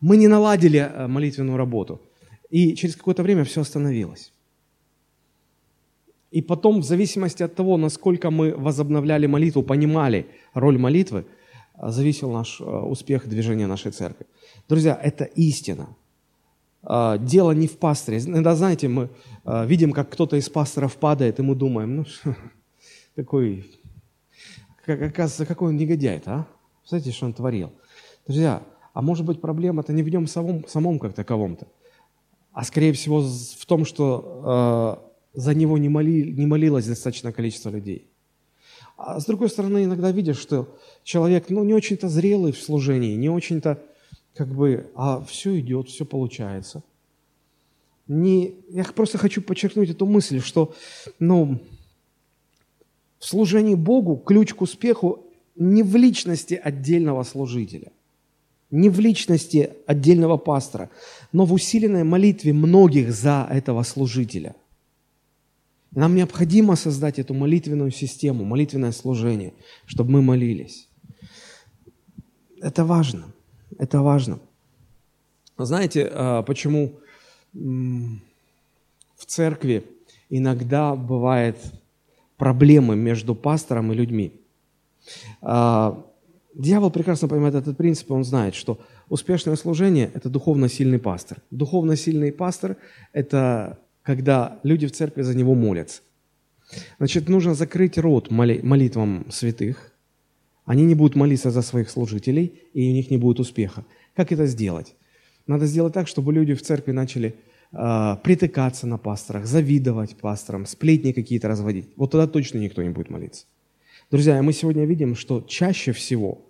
мы 0.00 0.16
не 0.16 0.28
наладили 0.28 0.78
э, 0.78 1.06
молитвенную 1.06 1.56
работу. 1.56 2.00
И 2.50 2.76
через 2.76 2.94
какое-то 2.94 3.22
время 3.22 3.42
все 3.44 3.62
остановилось. 3.62 4.32
И 6.34 6.42
потом, 6.42 6.80
в 6.80 6.84
зависимости 6.84 7.44
от 7.44 7.54
того, 7.54 7.76
насколько 7.76 8.30
мы 8.30 8.56
возобновляли 8.56 9.26
молитву, 9.28 9.62
понимали 9.62 10.26
роль 10.54 10.78
молитвы, 10.78 11.24
э, 11.78 11.90
зависел 11.90 12.32
наш 12.32 12.60
э, 12.60 12.64
успех 12.64 13.28
движения 13.28 13.68
нашей 13.68 13.92
церкви. 13.92 14.26
Друзья, 14.68 14.98
это 15.00 15.24
истина. 15.36 15.86
А, 16.82 17.18
дело 17.18 17.52
не 17.52 17.68
в 17.68 17.78
пасторе. 17.78 18.18
Иногда, 18.18 18.56
знаете, 18.56 18.88
мы 18.88 19.10
видим, 19.44 19.92
как 19.92 20.10
кто-то 20.10 20.36
из 20.36 20.48
пасторов 20.48 20.96
падает, 20.96 21.38
и 21.38 21.42
мы 21.42 21.54
думаем, 21.54 21.96
ну, 21.96 22.04
какой, 23.14 23.64
как, 24.84 25.02
оказывается, 25.02 25.46
какой 25.46 25.68
он 25.68 25.76
негодяй 25.76 26.20
а? 26.26 26.46
Знаете, 26.84 27.12
что 27.12 27.26
он 27.26 27.32
творил? 27.32 27.70
Друзья, 28.26 28.60
а 28.92 29.02
может 29.02 29.24
быть 29.24 29.40
проблема-то 29.40 29.92
не 29.92 30.02
в 30.02 30.08
нем 30.08 30.26
самом, 30.26 30.66
самом 30.66 30.98
как 30.98 31.14
таковом-то, 31.14 31.68
а 32.52 32.64
скорее 32.64 32.92
всего 32.92 33.20
в 33.22 33.66
том, 33.66 33.84
что 33.84 34.98
э, 35.00 35.13
за 35.34 35.54
него 35.54 35.78
не, 35.78 35.88
моли, 35.88 36.22
не 36.32 36.46
молилось 36.46 36.86
достаточное 36.86 37.32
количество 37.32 37.70
людей. 37.70 38.06
А 38.96 39.20
с 39.20 39.26
другой 39.26 39.50
стороны, 39.50 39.84
иногда 39.84 40.12
видишь, 40.12 40.38
что 40.38 40.78
человек 41.02 41.50
ну, 41.50 41.64
не 41.64 41.74
очень-то 41.74 42.08
зрелый 42.08 42.52
в 42.52 42.62
служении, 42.62 43.16
не 43.16 43.28
очень-то 43.28 43.82
как 44.34 44.48
бы, 44.48 44.90
а 44.94 45.20
все 45.22 45.58
идет, 45.58 45.88
все 45.88 46.04
получается. 46.04 46.82
Не, 48.06 48.54
я 48.68 48.84
просто 48.84 49.18
хочу 49.18 49.42
подчеркнуть 49.42 49.90
эту 49.90 50.06
мысль, 50.06 50.40
что 50.40 50.74
ну, 51.18 51.60
в 53.18 53.24
служении 53.24 53.74
Богу 53.74 54.16
ключ 54.16 54.54
к 54.54 54.62
успеху 54.62 55.24
не 55.56 55.82
в 55.82 55.96
личности 55.96 56.60
отдельного 56.62 57.22
служителя, 57.22 57.92
не 58.70 58.90
в 58.90 59.00
личности 59.00 59.70
отдельного 59.86 60.36
пастора, 60.36 60.90
но 61.32 61.44
в 61.44 61.52
усиленной 61.52 62.04
молитве 62.04 62.52
многих 62.52 63.12
за 63.12 63.46
этого 63.50 63.82
служителя. 63.82 64.54
Нам 65.94 66.14
необходимо 66.14 66.76
создать 66.76 67.18
эту 67.18 67.34
молитвенную 67.34 67.90
систему, 67.90 68.44
молитвенное 68.44 68.92
служение, 68.92 69.52
чтобы 69.86 70.10
мы 70.10 70.22
молились. 70.22 70.88
Это 72.60 72.84
важно. 72.84 73.26
Это 73.78 74.00
важно. 74.02 74.38
Знаете, 75.56 76.10
а, 76.12 76.42
почему 76.42 76.98
в 77.52 79.24
церкви 79.26 79.84
иногда 80.28 80.96
бывают 80.96 81.58
проблемы 82.36 82.96
между 82.96 83.34
пастором 83.34 83.92
и 83.92 83.94
людьми? 83.94 84.32
А, 85.42 86.04
дьявол 86.54 86.90
прекрасно 86.90 87.28
понимает 87.28 87.54
этот 87.54 87.76
принцип, 87.76 88.10
он 88.10 88.24
знает, 88.24 88.54
что 88.54 88.80
успешное 89.08 89.56
служение– 89.56 90.10
это 90.14 90.28
духовно 90.28 90.68
сильный 90.68 90.98
пастор. 90.98 91.38
Духовно 91.50 91.96
сильный 91.96 92.32
пастор– 92.32 92.76
это 93.12 93.78
когда 94.04 94.60
люди 94.62 94.86
в 94.86 94.92
церкви 94.92 95.22
за 95.22 95.34
него 95.34 95.54
молятся. 95.54 96.02
Значит, 96.98 97.28
нужно 97.28 97.54
закрыть 97.54 97.98
рот 97.98 98.30
молитвам 98.30 99.26
святых, 99.30 99.92
они 100.64 100.84
не 100.84 100.94
будут 100.94 101.16
молиться 101.16 101.50
за 101.50 101.62
своих 101.62 101.90
служителей, 101.90 102.62
и 102.72 102.90
у 102.90 102.92
них 102.92 103.10
не 103.10 103.18
будет 103.18 103.40
успеха. 103.40 103.84
Как 104.14 104.32
это 104.32 104.46
сделать? 104.46 104.94
Надо 105.46 105.66
сделать 105.66 105.92
так, 105.92 106.08
чтобы 106.08 106.32
люди 106.32 106.54
в 106.54 106.62
церкви 106.62 106.92
начали 106.92 107.34
э, 107.72 108.16
притыкаться 108.22 108.86
на 108.86 108.96
пасторах, 108.96 109.46
завидовать 109.46 110.16
пасторам, 110.16 110.64
сплетни 110.64 111.12
какие-то 111.12 111.48
разводить. 111.48 111.88
Вот 111.96 112.12
тогда 112.12 112.26
точно 112.26 112.58
никто 112.58 112.82
не 112.82 112.88
будет 112.88 113.10
молиться. 113.10 113.44
Друзья, 114.10 114.42
мы 114.42 114.54
сегодня 114.54 114.86
видим, 114.86 115.14
что 115.14 115.42
чаще 115.42 115.92
всего, 115.92 116.40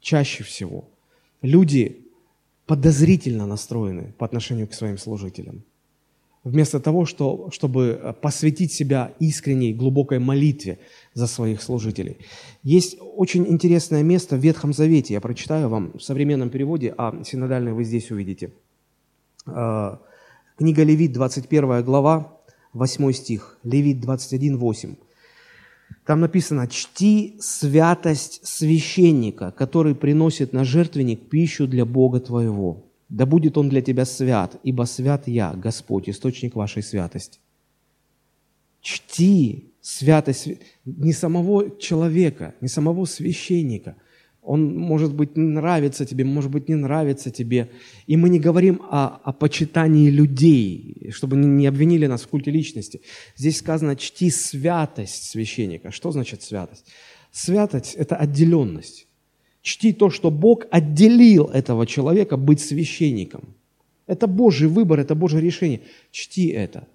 чаще 0.00 0.42
всего 0.42 0.88
люди 1.42 2.06
подозрительно 2.66 3.46
настроены 3.46 4.14
по 4.18 4.26
отношению 4.26 4.66
к 4.66 4.74
своим 4.74 4.98
служителям 4.98 5.62
вместо 6.44 6.80
того, 6.80 7.04
что, 7.04 7.50
чтобы 7.50 8.00
э, 8.02 8.12
посвятить 8.12 8.72
себя 8.72 9.12
искренней, 9.18 9.74
глубокой 9.74 10.18
молитве 10.18 10.78
за 11.14 11.26
своих 11.26 11.62
служителей. 11.62 12.18
Есть 12.62 12.96
очень 13.16 13.46
интересное 13.46 14.02
место 14.02 14.36
в 14.36 14.40
Ветхом 14.40 14.72
Завете, 14.72 15.14
я 15.14 15.20
прочитаю 15.20 15.68
вам 15.68 15.92
в 15.98 16.02
современном 16.02 16.50
переводе, 16.50 16.94
а 16.96 17.22
синодальный 17.24 17.72
вы 17.72 17.84
здесь 17.84 18.10
увидите. 18.10 18.52
Э, 19.46 19.96
книга 20.56 20.82
Левит, 20.82 21.12
21 21.12 21.84
глава, 21.84 22.38
8 22.72 23.12
стих, 23.12 23.58
Левит 23.62 24.00
21, 24.00 24.56
8. 24.56 24.96
Там 26.06 26.20
написано, 26.20 26.66
чти 26.68 27.36
святость 27.40 28.46
священника, 28.46 29.50
который 29.50 29.94
приносит 29.94 30.52
на 30.52 30.64
жертвенник 30.64 31.28
пищу 31.28 31.66
для 31.66 31.84
Бога 31.84 32.20
твоего. 32.20 32.89
Да 33.10 33.26
будет 33.26 33.58
он 33.58 33.68
для 33.68 33.82
тебя 33.82 34.04
свят, 34.04 34.58
ибо 34.62 34.84
свят 34.84 35.28
я, 35.28 35.52
Господь, 35.52 36.08
источник 36.08 36.56
вашей 36.56 36.82
святости. 36.82 37.38
Чти 38.80 39.72
святость 39.82 40.48
не 40.86 41.12
самого 41.12 41.78
человека, 41.78 42.54
не 42.60 42.68
самого 42.68 43.04
священника– 43.04 43.96
он, 44.42 44.74
может 44.74 45.14
быть, 45.14 45.36
нравится 45.36 46.06
тебе, 46.06 46.24
может 46.24 46.50
быть, 46.50 46.68
не 46.68 46.74
нравится 46.74 47.30
тебе. 47.30 47.70
И 48.06 48.16
мы 48.16 48.30
не 48.30 48.40
говорим 48.40 48.80
о, 48.90 49.20
о 49.22 49.32
почитании 49.32 50.08
людей, 50.08 51.10
чтобы 51.12 51.36
не 51.36 51.66
обвинили 51.66 52.06
нас 52.06 52.22
в 52.22 52.28
культе 52.28 52.50
личности. 52.50 53.02
Здесь 53.36 53.58
сказано 53.58 53.96
«чти 53.96 54.30
святость 54.30 55.30
священника». 55.30 55.90
Что 55.90 56.10
значит 56.10 56.42
святость? 56.42 56.86
Святость– 57.30 57.94
это 57.96 58.16
отделенность. 58.16 59.06
Чти 59.62 59.92
то, 59.92 60.10
что 60.10 60.30
Бог 60.30 60.66
отделил 60.70 61.44
этого 61.44 61.86
человека 61.86 62.36
быть 62.36 62.60
священником. 62.60 63.42
Это 64.06 64.26
Божий 64.26 64.68
выбор, 64.68 65.00
это 65.00 65.14
Божье 65.14 65.40
решение. 65.40 65.80
Чти 66.10 66.48
это. 66.48 66.88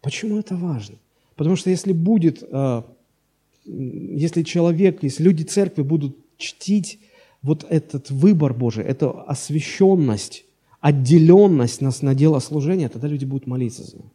Почему 0.00 0.38
это 0.38 0.54
важно? 0.56 0.96
Потому 1.34 1.56
что 1.56 1.70
если 1.70 1.92
будет, 1.92 2.42
э, 2.42 2.82
если 3.64 4.42
человек, 4.42 5.02
если 5.02 5.22
люди 5.22 5.42
церкви 5.44 5.82
будут 5.82 6.16
чтить 6.36 7.00
вот 7.42 7.64
этот 7.68 8.10
выбор 8.10 8.54
Божий, 8.54 8.84
эту 8.84 9.24
освященность, 9.26 10.44
отделенность 10.80 11.80
нас 11.80 12.02
на 12.02 12.14
дело 12.14 12.38
служения, 12.40 12.88
тогда 12.88 13.08
люди 13.08 13.24
будут 13.24 13.46
молиться 13.46 13.84
за 13.84 13.96
него. 13.96 14.12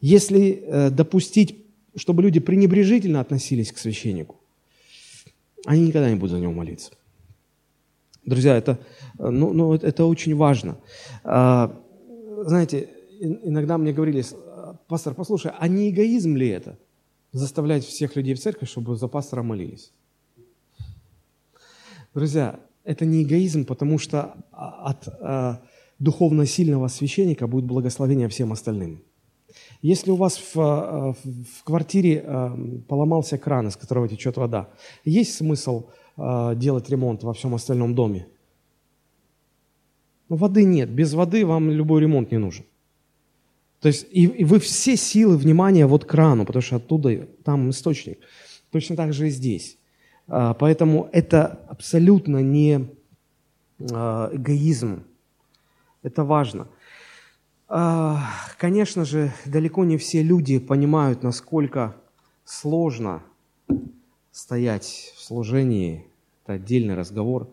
Если 0.00 0.62
э, 0.66 0.90
допустить, 0.90 1.56
чтобы 1.96 2.22
люди 2.22 2.40
пренебрежительно 2.40 3.20
относились 3.20 3.72
к 3.72 3.78
священнику, 3.78 4.36
они 5.64 5.86
никогда 5.86 6.10
не 6.10 6.16
будут 6.16 6.32
за 6.32 6.40
него 6.40 6.52
молиться. 6.52 6.92
Друзья, 8.24 8.56
это, 8.56 8.78
э, 9.18 9.28
ну, 9.28 9.52
ну, 9.52 9.74
это 9.74 10.04
очень 10.06 10.34
важно. 10.34 10.76
А, 11.24 11.74
знаете, 12.46 12.88
иногда 13.20 13.78
мне 13.78 13.92
говорили, 13.92 14.24
пастор, 14.88 15.14
послушай, 15.14 15.52
а 15.58 15.68
не 15.68 15.90
эгоизм 15.90 16.36
ли 16.36 16.48
это? 16.48 16.78
Заставлять 17.32 17.84
всех 17.84 18.16
людей 18.16 18.34
в 18.34 18.40
церкви, 18.40 18.66
чтобы 18.66 18.96
за 18.96 19.08
пастора 19.08 19.42
молились. 19.42 19.92
Друзья, 22.14 22.60
это 22.84 23.04
не 23.04 23.22
эгоизм, 23.22 23.64
потому 23.64 23.98
что 23.98 24.36
от 24.52 25.08
э, 25.08 25.56
духовно 25.98 26.46
сильного 26.46 26.88
священника 26.88 27.46
будет 27.46 27.64
благословение 27.64 28.28
всем 28.28 28.52
остальным. 28.52 29.02
Если 29.84 30.10
у 30.10 30.16
вас 30.16 30.38
в, 30.38 30.54
в, 30.54 31.14
в 31.14 31.62
квартире 31.62 32.24
э, 32.24 32.80
поломался 32.88 33.36
кран, 33.36 33.68
из 33.68 33.76
которого 33.76 34.08
течет 34.08 34.38
вода, 34.38 34.70
есть 35.04 35.34
смысл 35.34 35.90
э, 36.16 36.54
делать 36.56 36.88
ремонт 36.88 37.22
во 37.22 37.34
всем 37.34 37.54
остальном 37.54 37.94
доме? 37.94 38.26
Но 40.30 40.36
воды 40.36 40.64
нет. 40.64 40.88
Без 40.88 41.12
воды 41.12 41.44
вам 41.44 41.70
любой 41.70 42.00
ремонт 42.00 42.32
не 42.32 42.38
нужен. 42.38 42.64
То 43.80 43.88
есть 43.88 44.06
и, 44.10 44.24
и 44.24 44.44
вы 44.44 44.58
все 44.58 44.96
силы 44.96 45.36
внимания 45.36 45.84
вот 45.86 46.06
к 46.06 46.08
крану, 46.08 46.46
потому 46.46 46.62
что 46.62 46.76
оттуда 46.76 47.28
там 47.44 47.68
источник. 47.68 48.20
Точно 48.70 48.96
так 48.96 49.12
же 49.12 49.26
и 49.26 49.30
здесь. 49.30 49.76
Поэтому 50.26 51.10
это 51.12 51.60
абсолютно 51.68 52.38
не 52.38 52.88
эгоизм. 53.78 55.04
Это 56.02 56.24
важно. 56.24 56.68
Конечно 57.66 59.04
же, 59.04 59.32
далеко 59.46 59.84
не 59.84 59.96
все 59.96 60.22
люди 60.22 60.58
понимают, 60.58 61.22
насколько 61.22 61.96
сложно 62.44 63.22
стоять 64.32 65.12
в 65.16 65.22
служении. 65.22 66.04
Это 66.42 66.54
отдельный 66.54 66.94
разговор. 66.94 67.48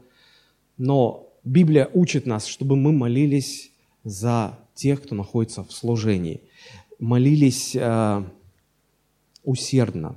Но 0.77 1.29
Библия 1.43 1.89
учит 1.93 2.25
нас, 2.25 2.45
чтобы 2.45 2.75
мы 2.75 2.91
молились 2.91 3.71
за 4.03 4.59
тех, 4.73 5.01
кто 5.01 5.15
находится 5.15 5.63
в 5.63 5.71
служении. 5.71 6.41
Молились 6.99 7.75
усердно, 9.43 10.15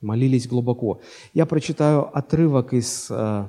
молились 0.00 0.46
глубоко. 0.46 1.00
Я 1.34 1.46
прочитаю 1.46 2.16
отрывок 2.16 2.72
из, 2.72 3.08
э, 3.10 3.48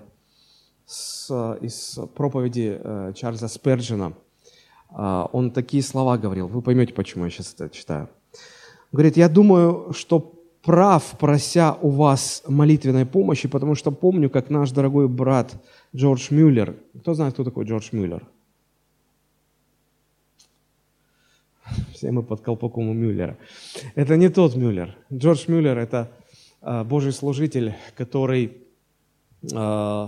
из 1.62 2.00
проповеди 2.16 2.80
э, 2.80 3.14
Чарльза 3.16 3.48
Сперджина. 3.48 4.14
Э, 4.92 5.26
он 5.32 5.52
такие 5.52 5.84
слова 5.84 6.18
говорил, 6.18 6.48
вы 6.48 6.62
поймете, 6.62 6.94
почему 6.94 7.26
я 7.26 7.32
сейчас 7.32 7.54
это 7.54 7.70
читаю. 7.70 8.10
говорит, 8.92 9.18
я 9.18 9.30
думаю, 9.30 9.94
что 9.94 10.20
прав, 10.64 11.04
прося 11.18 11.78
у 11.82 11.90
вас 11.90 12.44
молитвенной 12.48 13.06
помощи, 13.06 13.48
потому 13.48 13.76
что 13.76 13.92
помню, 13.92 14.30
как 14.30 14.50
наш 14.50 14.72
дорогой 14.72 15.08
брат 15.08 15.54
Джордж 15.96 16.28
Мюллер, 16.30 16.76
кто 17.00 17.14
знает, 17.14 17.34
кто 17.34 17.44
такой 17.44 17.66
Джордж 17.66 17.90
Мюллер? 17.92 18.26
Все 21.94 22.12
мы 22.12 22.22
под 22.22 22.42
колпаком 22.42 22.90
у 22.90 22.94
Мюллера. 22.94 23.38
Это 23.96 24.18
не 24.18 24.30
тот 24.30 24.56
Мюллер. 24.56 24.98
Джордж 25.12 25.46
Мюллер– 25.48 25.78
это 25.80 26.12
Э, 26.62 26.84
Божий 26.84 27.12
служитель, 27.12 27.74
который 27.96 28.58
э, 29.52 30.08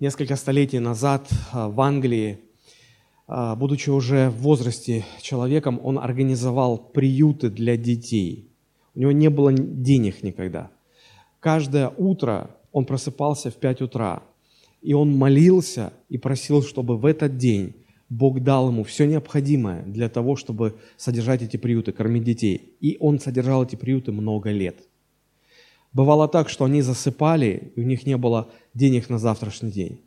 несколько 0.00 0.36
столетий 0.36 0.78
назад 0.78 1.28
в 1.52 1.80
Англии, 1.80 2.40
будучи 3.26 3.90
уже 3.90 4.30
в 4.30 4.42
возрасте 4.42 5.04
человеком, 5.20 5.80
он 5.82 5.98
организовал 5.98 6.78
приюты 6.78 7.50
для 7.50 7.76
детей. 7.76 8.50
У 8.94 9.00
него 9.00 9.12
не 9.12 9.30
было 9.30 9.52
денег 9.52 10.22
никогда. 10.22 10.70
Каждое 11.40 11.88
утро 11.88 12.50
он 12.72 12.84
просыпался 12.84 13.50
в 13.50 13.54
5 13.54 13.82
утра, 13.82 14.22
и 14.82 14.92
он 14.92 15.16
молился 15.16 15.92
и 16.08 16.18
просил, 16.18 16.62
чтобы 16.62 16.96
в 16.96 17.06
этот 17.06 17.36
день 17.38 17.74
Бог 18.08 18.40
дал 18.42 18.68
ему 18.68 18.84
все 18.84 19.06
необходимое 19.06 19.82
для 19.84 20.08
того, 20.08 20.36
чтобы 20.36 20.76
содержать 20.96 21.42
эти 21.42 21.56
приюты, 21.56 21.92
кормить 21.92 22.24
детей. 22.24 22.76
И 22.80 22.96
он 23.00 23.18
содержал 23.18 23.64
эти 23.64 23.76
приюты 23.76 24.12
много 24.12 24.50
лет– 24.50 24.76
Бывало 25.94 26.26
так, 26.26 26.48
что 26.48 26.64
они 26.64 26.82
засыпали, 26.82 27.72
и 27.76 27.80
у 27.80 27.84
них 27.84 28.04
не 28.04 28.16
было 28.16 28.48
денег 28.74 29.08
на 29.08 29.18
завтрашний 29.18 29.70
день. 29.70 30.00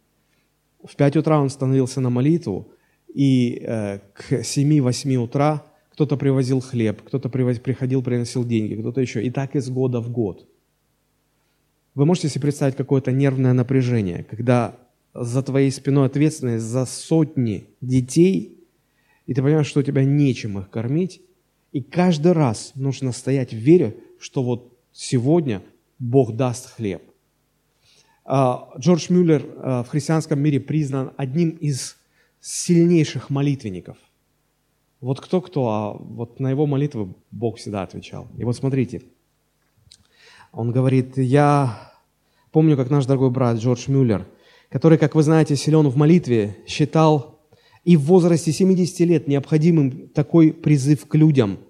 В 0.84 0.96
5 0.98 1.16
утра 1.16 1.40
он 1.40 1.50
становился 1.50 2.02
на 2.02 2.10
молитву, 2.10 2.68
и 3.18 3.64
э, 3.64 4.00
к 4.14 4.32
7-8 4.32 5.16
утра 5.16 5.66
кто-то 5.90 6.18
привозил 6.18 6.60
хлеб, 6.60 7.02
кто-то 7.02 7.30
приходил, 7.30 8.04
приносил 8.04 8.46
деньги, 8.46 8.76
кто-то 8.76 9.02
еще. 9.02 9.24
И 9.24 9.32
так 9.32 9.56
из 9.56 9.72
года 9.72 10.02
в 10.02 10.12
год. 10.12 10.48
Вы 11.96 12.06
можете 12.06 12.30
себе 12.30 12.44
представить 12.44 12.76
какое-то 12.76 13.12
нервное 13.12 13.54
напряжение, 13.54 14.24
когда 14.30 14.76
за 15.16 15.42
твоей 15.42 15.72
спиной 15.72 16.06
ответственность 16.06 16.66
за 16.66 16.86
сотни 16.86 17.66
детей, 17.82 18.64
и 19.26 19.34
ты 19.34 19.42
понимаешь, 19.42 19.66
что 19.66 19.80
у 19.80 19.84
тебя 19.84 20.04
нечем 20.04 20.60
их 20.60 20.70
кормить, 20.70 21.20
и 21.72 21.82
каждый 21.82 22.34
раз 22.34 22.74
нужно 22.76 23.12
стоять 23.14 23.52
в 23.52 23.58
вере, 23.58 23.98
что 24.20 24.44
вот 24.44 24.78
сегодня 24.92 25.64
Бог 25.98 26.36
даст 26.36 26.70
хлеб. 26.70 27.02
А, 28.26 28.70
Джордж 28.78 29.08
Мюллер 29.10 29.44
а, 29.58 29.84
в 29.84 29.88
христианском 29.88 30.40
мире 30.40 30.60
признан 30.60 31.14
одним 31.18 31.50
из 31.50 31.98
сильнейших 32.42 33.30
молитвенников. 33.30 33.98
Вот 35.00 35.20
кто-кто, 35.22 35.68
а 35.68 35.94
вот 35.94 36.40
на 36.40 36.50
его 36.50 36.66
молитвы 36.66 37.14
Бог 37.32 37.58
всегда 37.58 37.84
отвечал. 37.84 38.28
И 38.38 38.44
вот 38.44 38.56
смотрите, 38.56 39.04
он 40.52 40.72
говорит, 40.72 41.18
я 41.18 41.94
помню, 42.52 42.76
как 42.76 42.90
наш 42.90 43.06
дорогой 43.06 43.30
брат 43.30 43.58
Джордж 43.58 43.90
Мюллер, 43.90 44.26
который, 44.70 44.98
как 44.98 45.14
вы 45.14 45.24
знаете, 45.24 45.56
силен 45.56 45.88
в 45.88 45.98
молитве, 45.98 46.58
считал 46.68 47.40
и 47.84 47.96
в 47.96 48.02
возрасте 48.02 48.52
70 48.52 49.00
лет 49.02 49.28
необходимым 49.28 50.10
такой 50.10 50.52
призыв 50.52 51.08
к 51.08 51.16
людям– 51.16 51.60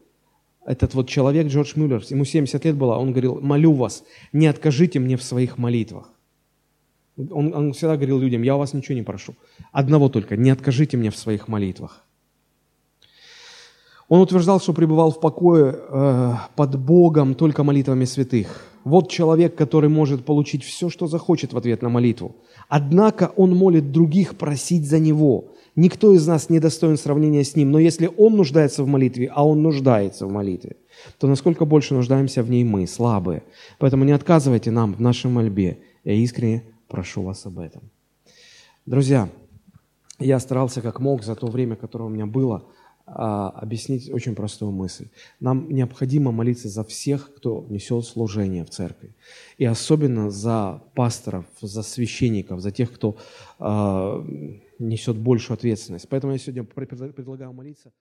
этот 0.68 0.94
вот 0.96 1.08
человек, 1.08 1.48
Джордж 1.48 1.72
Мюллер, 1.76 2.04
ему 2.10 2.26
70 2.26 2.66
лет 2.66 2.76
было, 2.76 2.98
он 2.98 3.12
говорил, 3.12 3.40
молю 3.40 3.72
вас, 3.72 4.04
не 4.34 4.48
откажите 4.48 5.00
мне 5.00 5.16
в 5.16 5.24
своих 5.24 5.58
молитвах. 5.58 6.12
Он, 7.18 7.54
он 7.54 7.74
всегда 7.74 7.96
говорил 7.96 8.20
людям, 8.20 8.44
я 8.44 8.56
у 8.56 8.60
вас 8.60 8.74
ничего 8.74 8.96
не 8.96 9.04
прошу. 9.04 9.34
Одного 9.72 10.10
только, 10.10 10.38
не 10.38 10.52
откажите 10.52 10.98
мне 10.98 11.10
в 11.10 11.18
своих 11.18 11.48
молитвах. 11.48 12.04
Он 14.10 14.22
утверждал, 14.22 14.62
что 14.62 14.74
пребывал 14.74 15.12
в 15.12 15.20
покое 15.20 15.76
э, 15.78 16.34
под 16.56 16.80
Богом 16.80 17.36
только 17.36 17.64
молитвами 17.64 18.06
святых. 18.06 18.66
Вот 18.86 19.10
человек, 19.10 19.56
который 19.56 19.90
может 19.90 20.24
получить 20.24 20.64
все, 20.64 20.90
что 20.90 21.08
захочет 21.08 21.52
в 21.52 21.58
ответ 21.58 21.82
на 21.82 21.90
молитву. 21.90 22.38
Однако 22.70 23.34
он 23.36 23.54
молит 23.54 23.92
других 23.92 24.38
просить 24.38 24.88
за 24.88 25.00
него. 25.00 25.46
Никто 25.76 26.14
из 26.14 26.26
нас 26.26 26.50
не 26.50 26.60
достоин 26.60 26.98
сравнения 26.98 27.44
с 27.44 27.56
Ним, 27.56 27.72
но 27.72 27.80
если 27.80 28.10
Он 28.18 28.36
нуждается 28.36 28.84
в 28.84 28.88
молитве, 28.88 29.30
а 29.32 29.46
Он 29.46 29.62
нуждается 29.62 30.26
в 30.26 30.32
молитве, 30.32 30.78
то 31.20 31.28
насколько 31.28 31.66
больше 31.66 31.94
нуждаемся 31.94 32.42
в 32.42 32.50
ней 32.50 32.64
мы, 32.64 32.88
слабые. 32.88 33.44
Поэтому 33.78 34.04
не 34.04 34.14
отказывайте 34.14 34.72
нам 34.72 34.94
в 34.94 35.02
нашей 35.02 35.30
мольбе. 35.30 35.78
Я 36.04 36.14
искренне 36.14 36.64
прошу 36.88 37.24
вас 37.24 37.46
об 37.46 37.60
этом. 37.60 37.82
Друзья, 38.86 39.30
я 40.20 40.40
старался 40.40 40.82
как 40.82 41.00
мог 41.00 41.24
за 41.24 41.36
то 41.36 41.48
время, 41.48 41.76
которое 41.76 42.06
у 42.06 42.10
меня 42.10 42.26
было, 42.26 42.66
а, 43.06 43.50
объяснить 43.50 44.12
очень 44.12 44.36
простую 44.36 44.72
мысль. 44.72 45.08
Нам 45.40 45.70
необходимо 45.70 46.32
молиться 46.32 46.68
за 46.68 46.84
всех, 46.84 47.34
кто 47.36 47.66
несет 47.70 48.06
служение 48.06 48.66
в 48.66 48.70
церкви. 48.70 49.16
И 49.58 49.66
особенно 49.66 50.30
за 50.30 50.82
пасторов, 50.94 51.46
за 51.62 51.84
священников, 51.84 52.60
за 52.60 52.72
тех, 52.72 52.92
кто 52.92 53.16
а, 53.60 54.26
несет 54.80 55.18
большую 55.18 55.56
ответственность. 55.56 56.10
Поэтому 56.10 56.34
я 56.34 56.40
сегодня 56.40 56.64
предлагаю 56.64 57.54
молиться. 57.54 57.94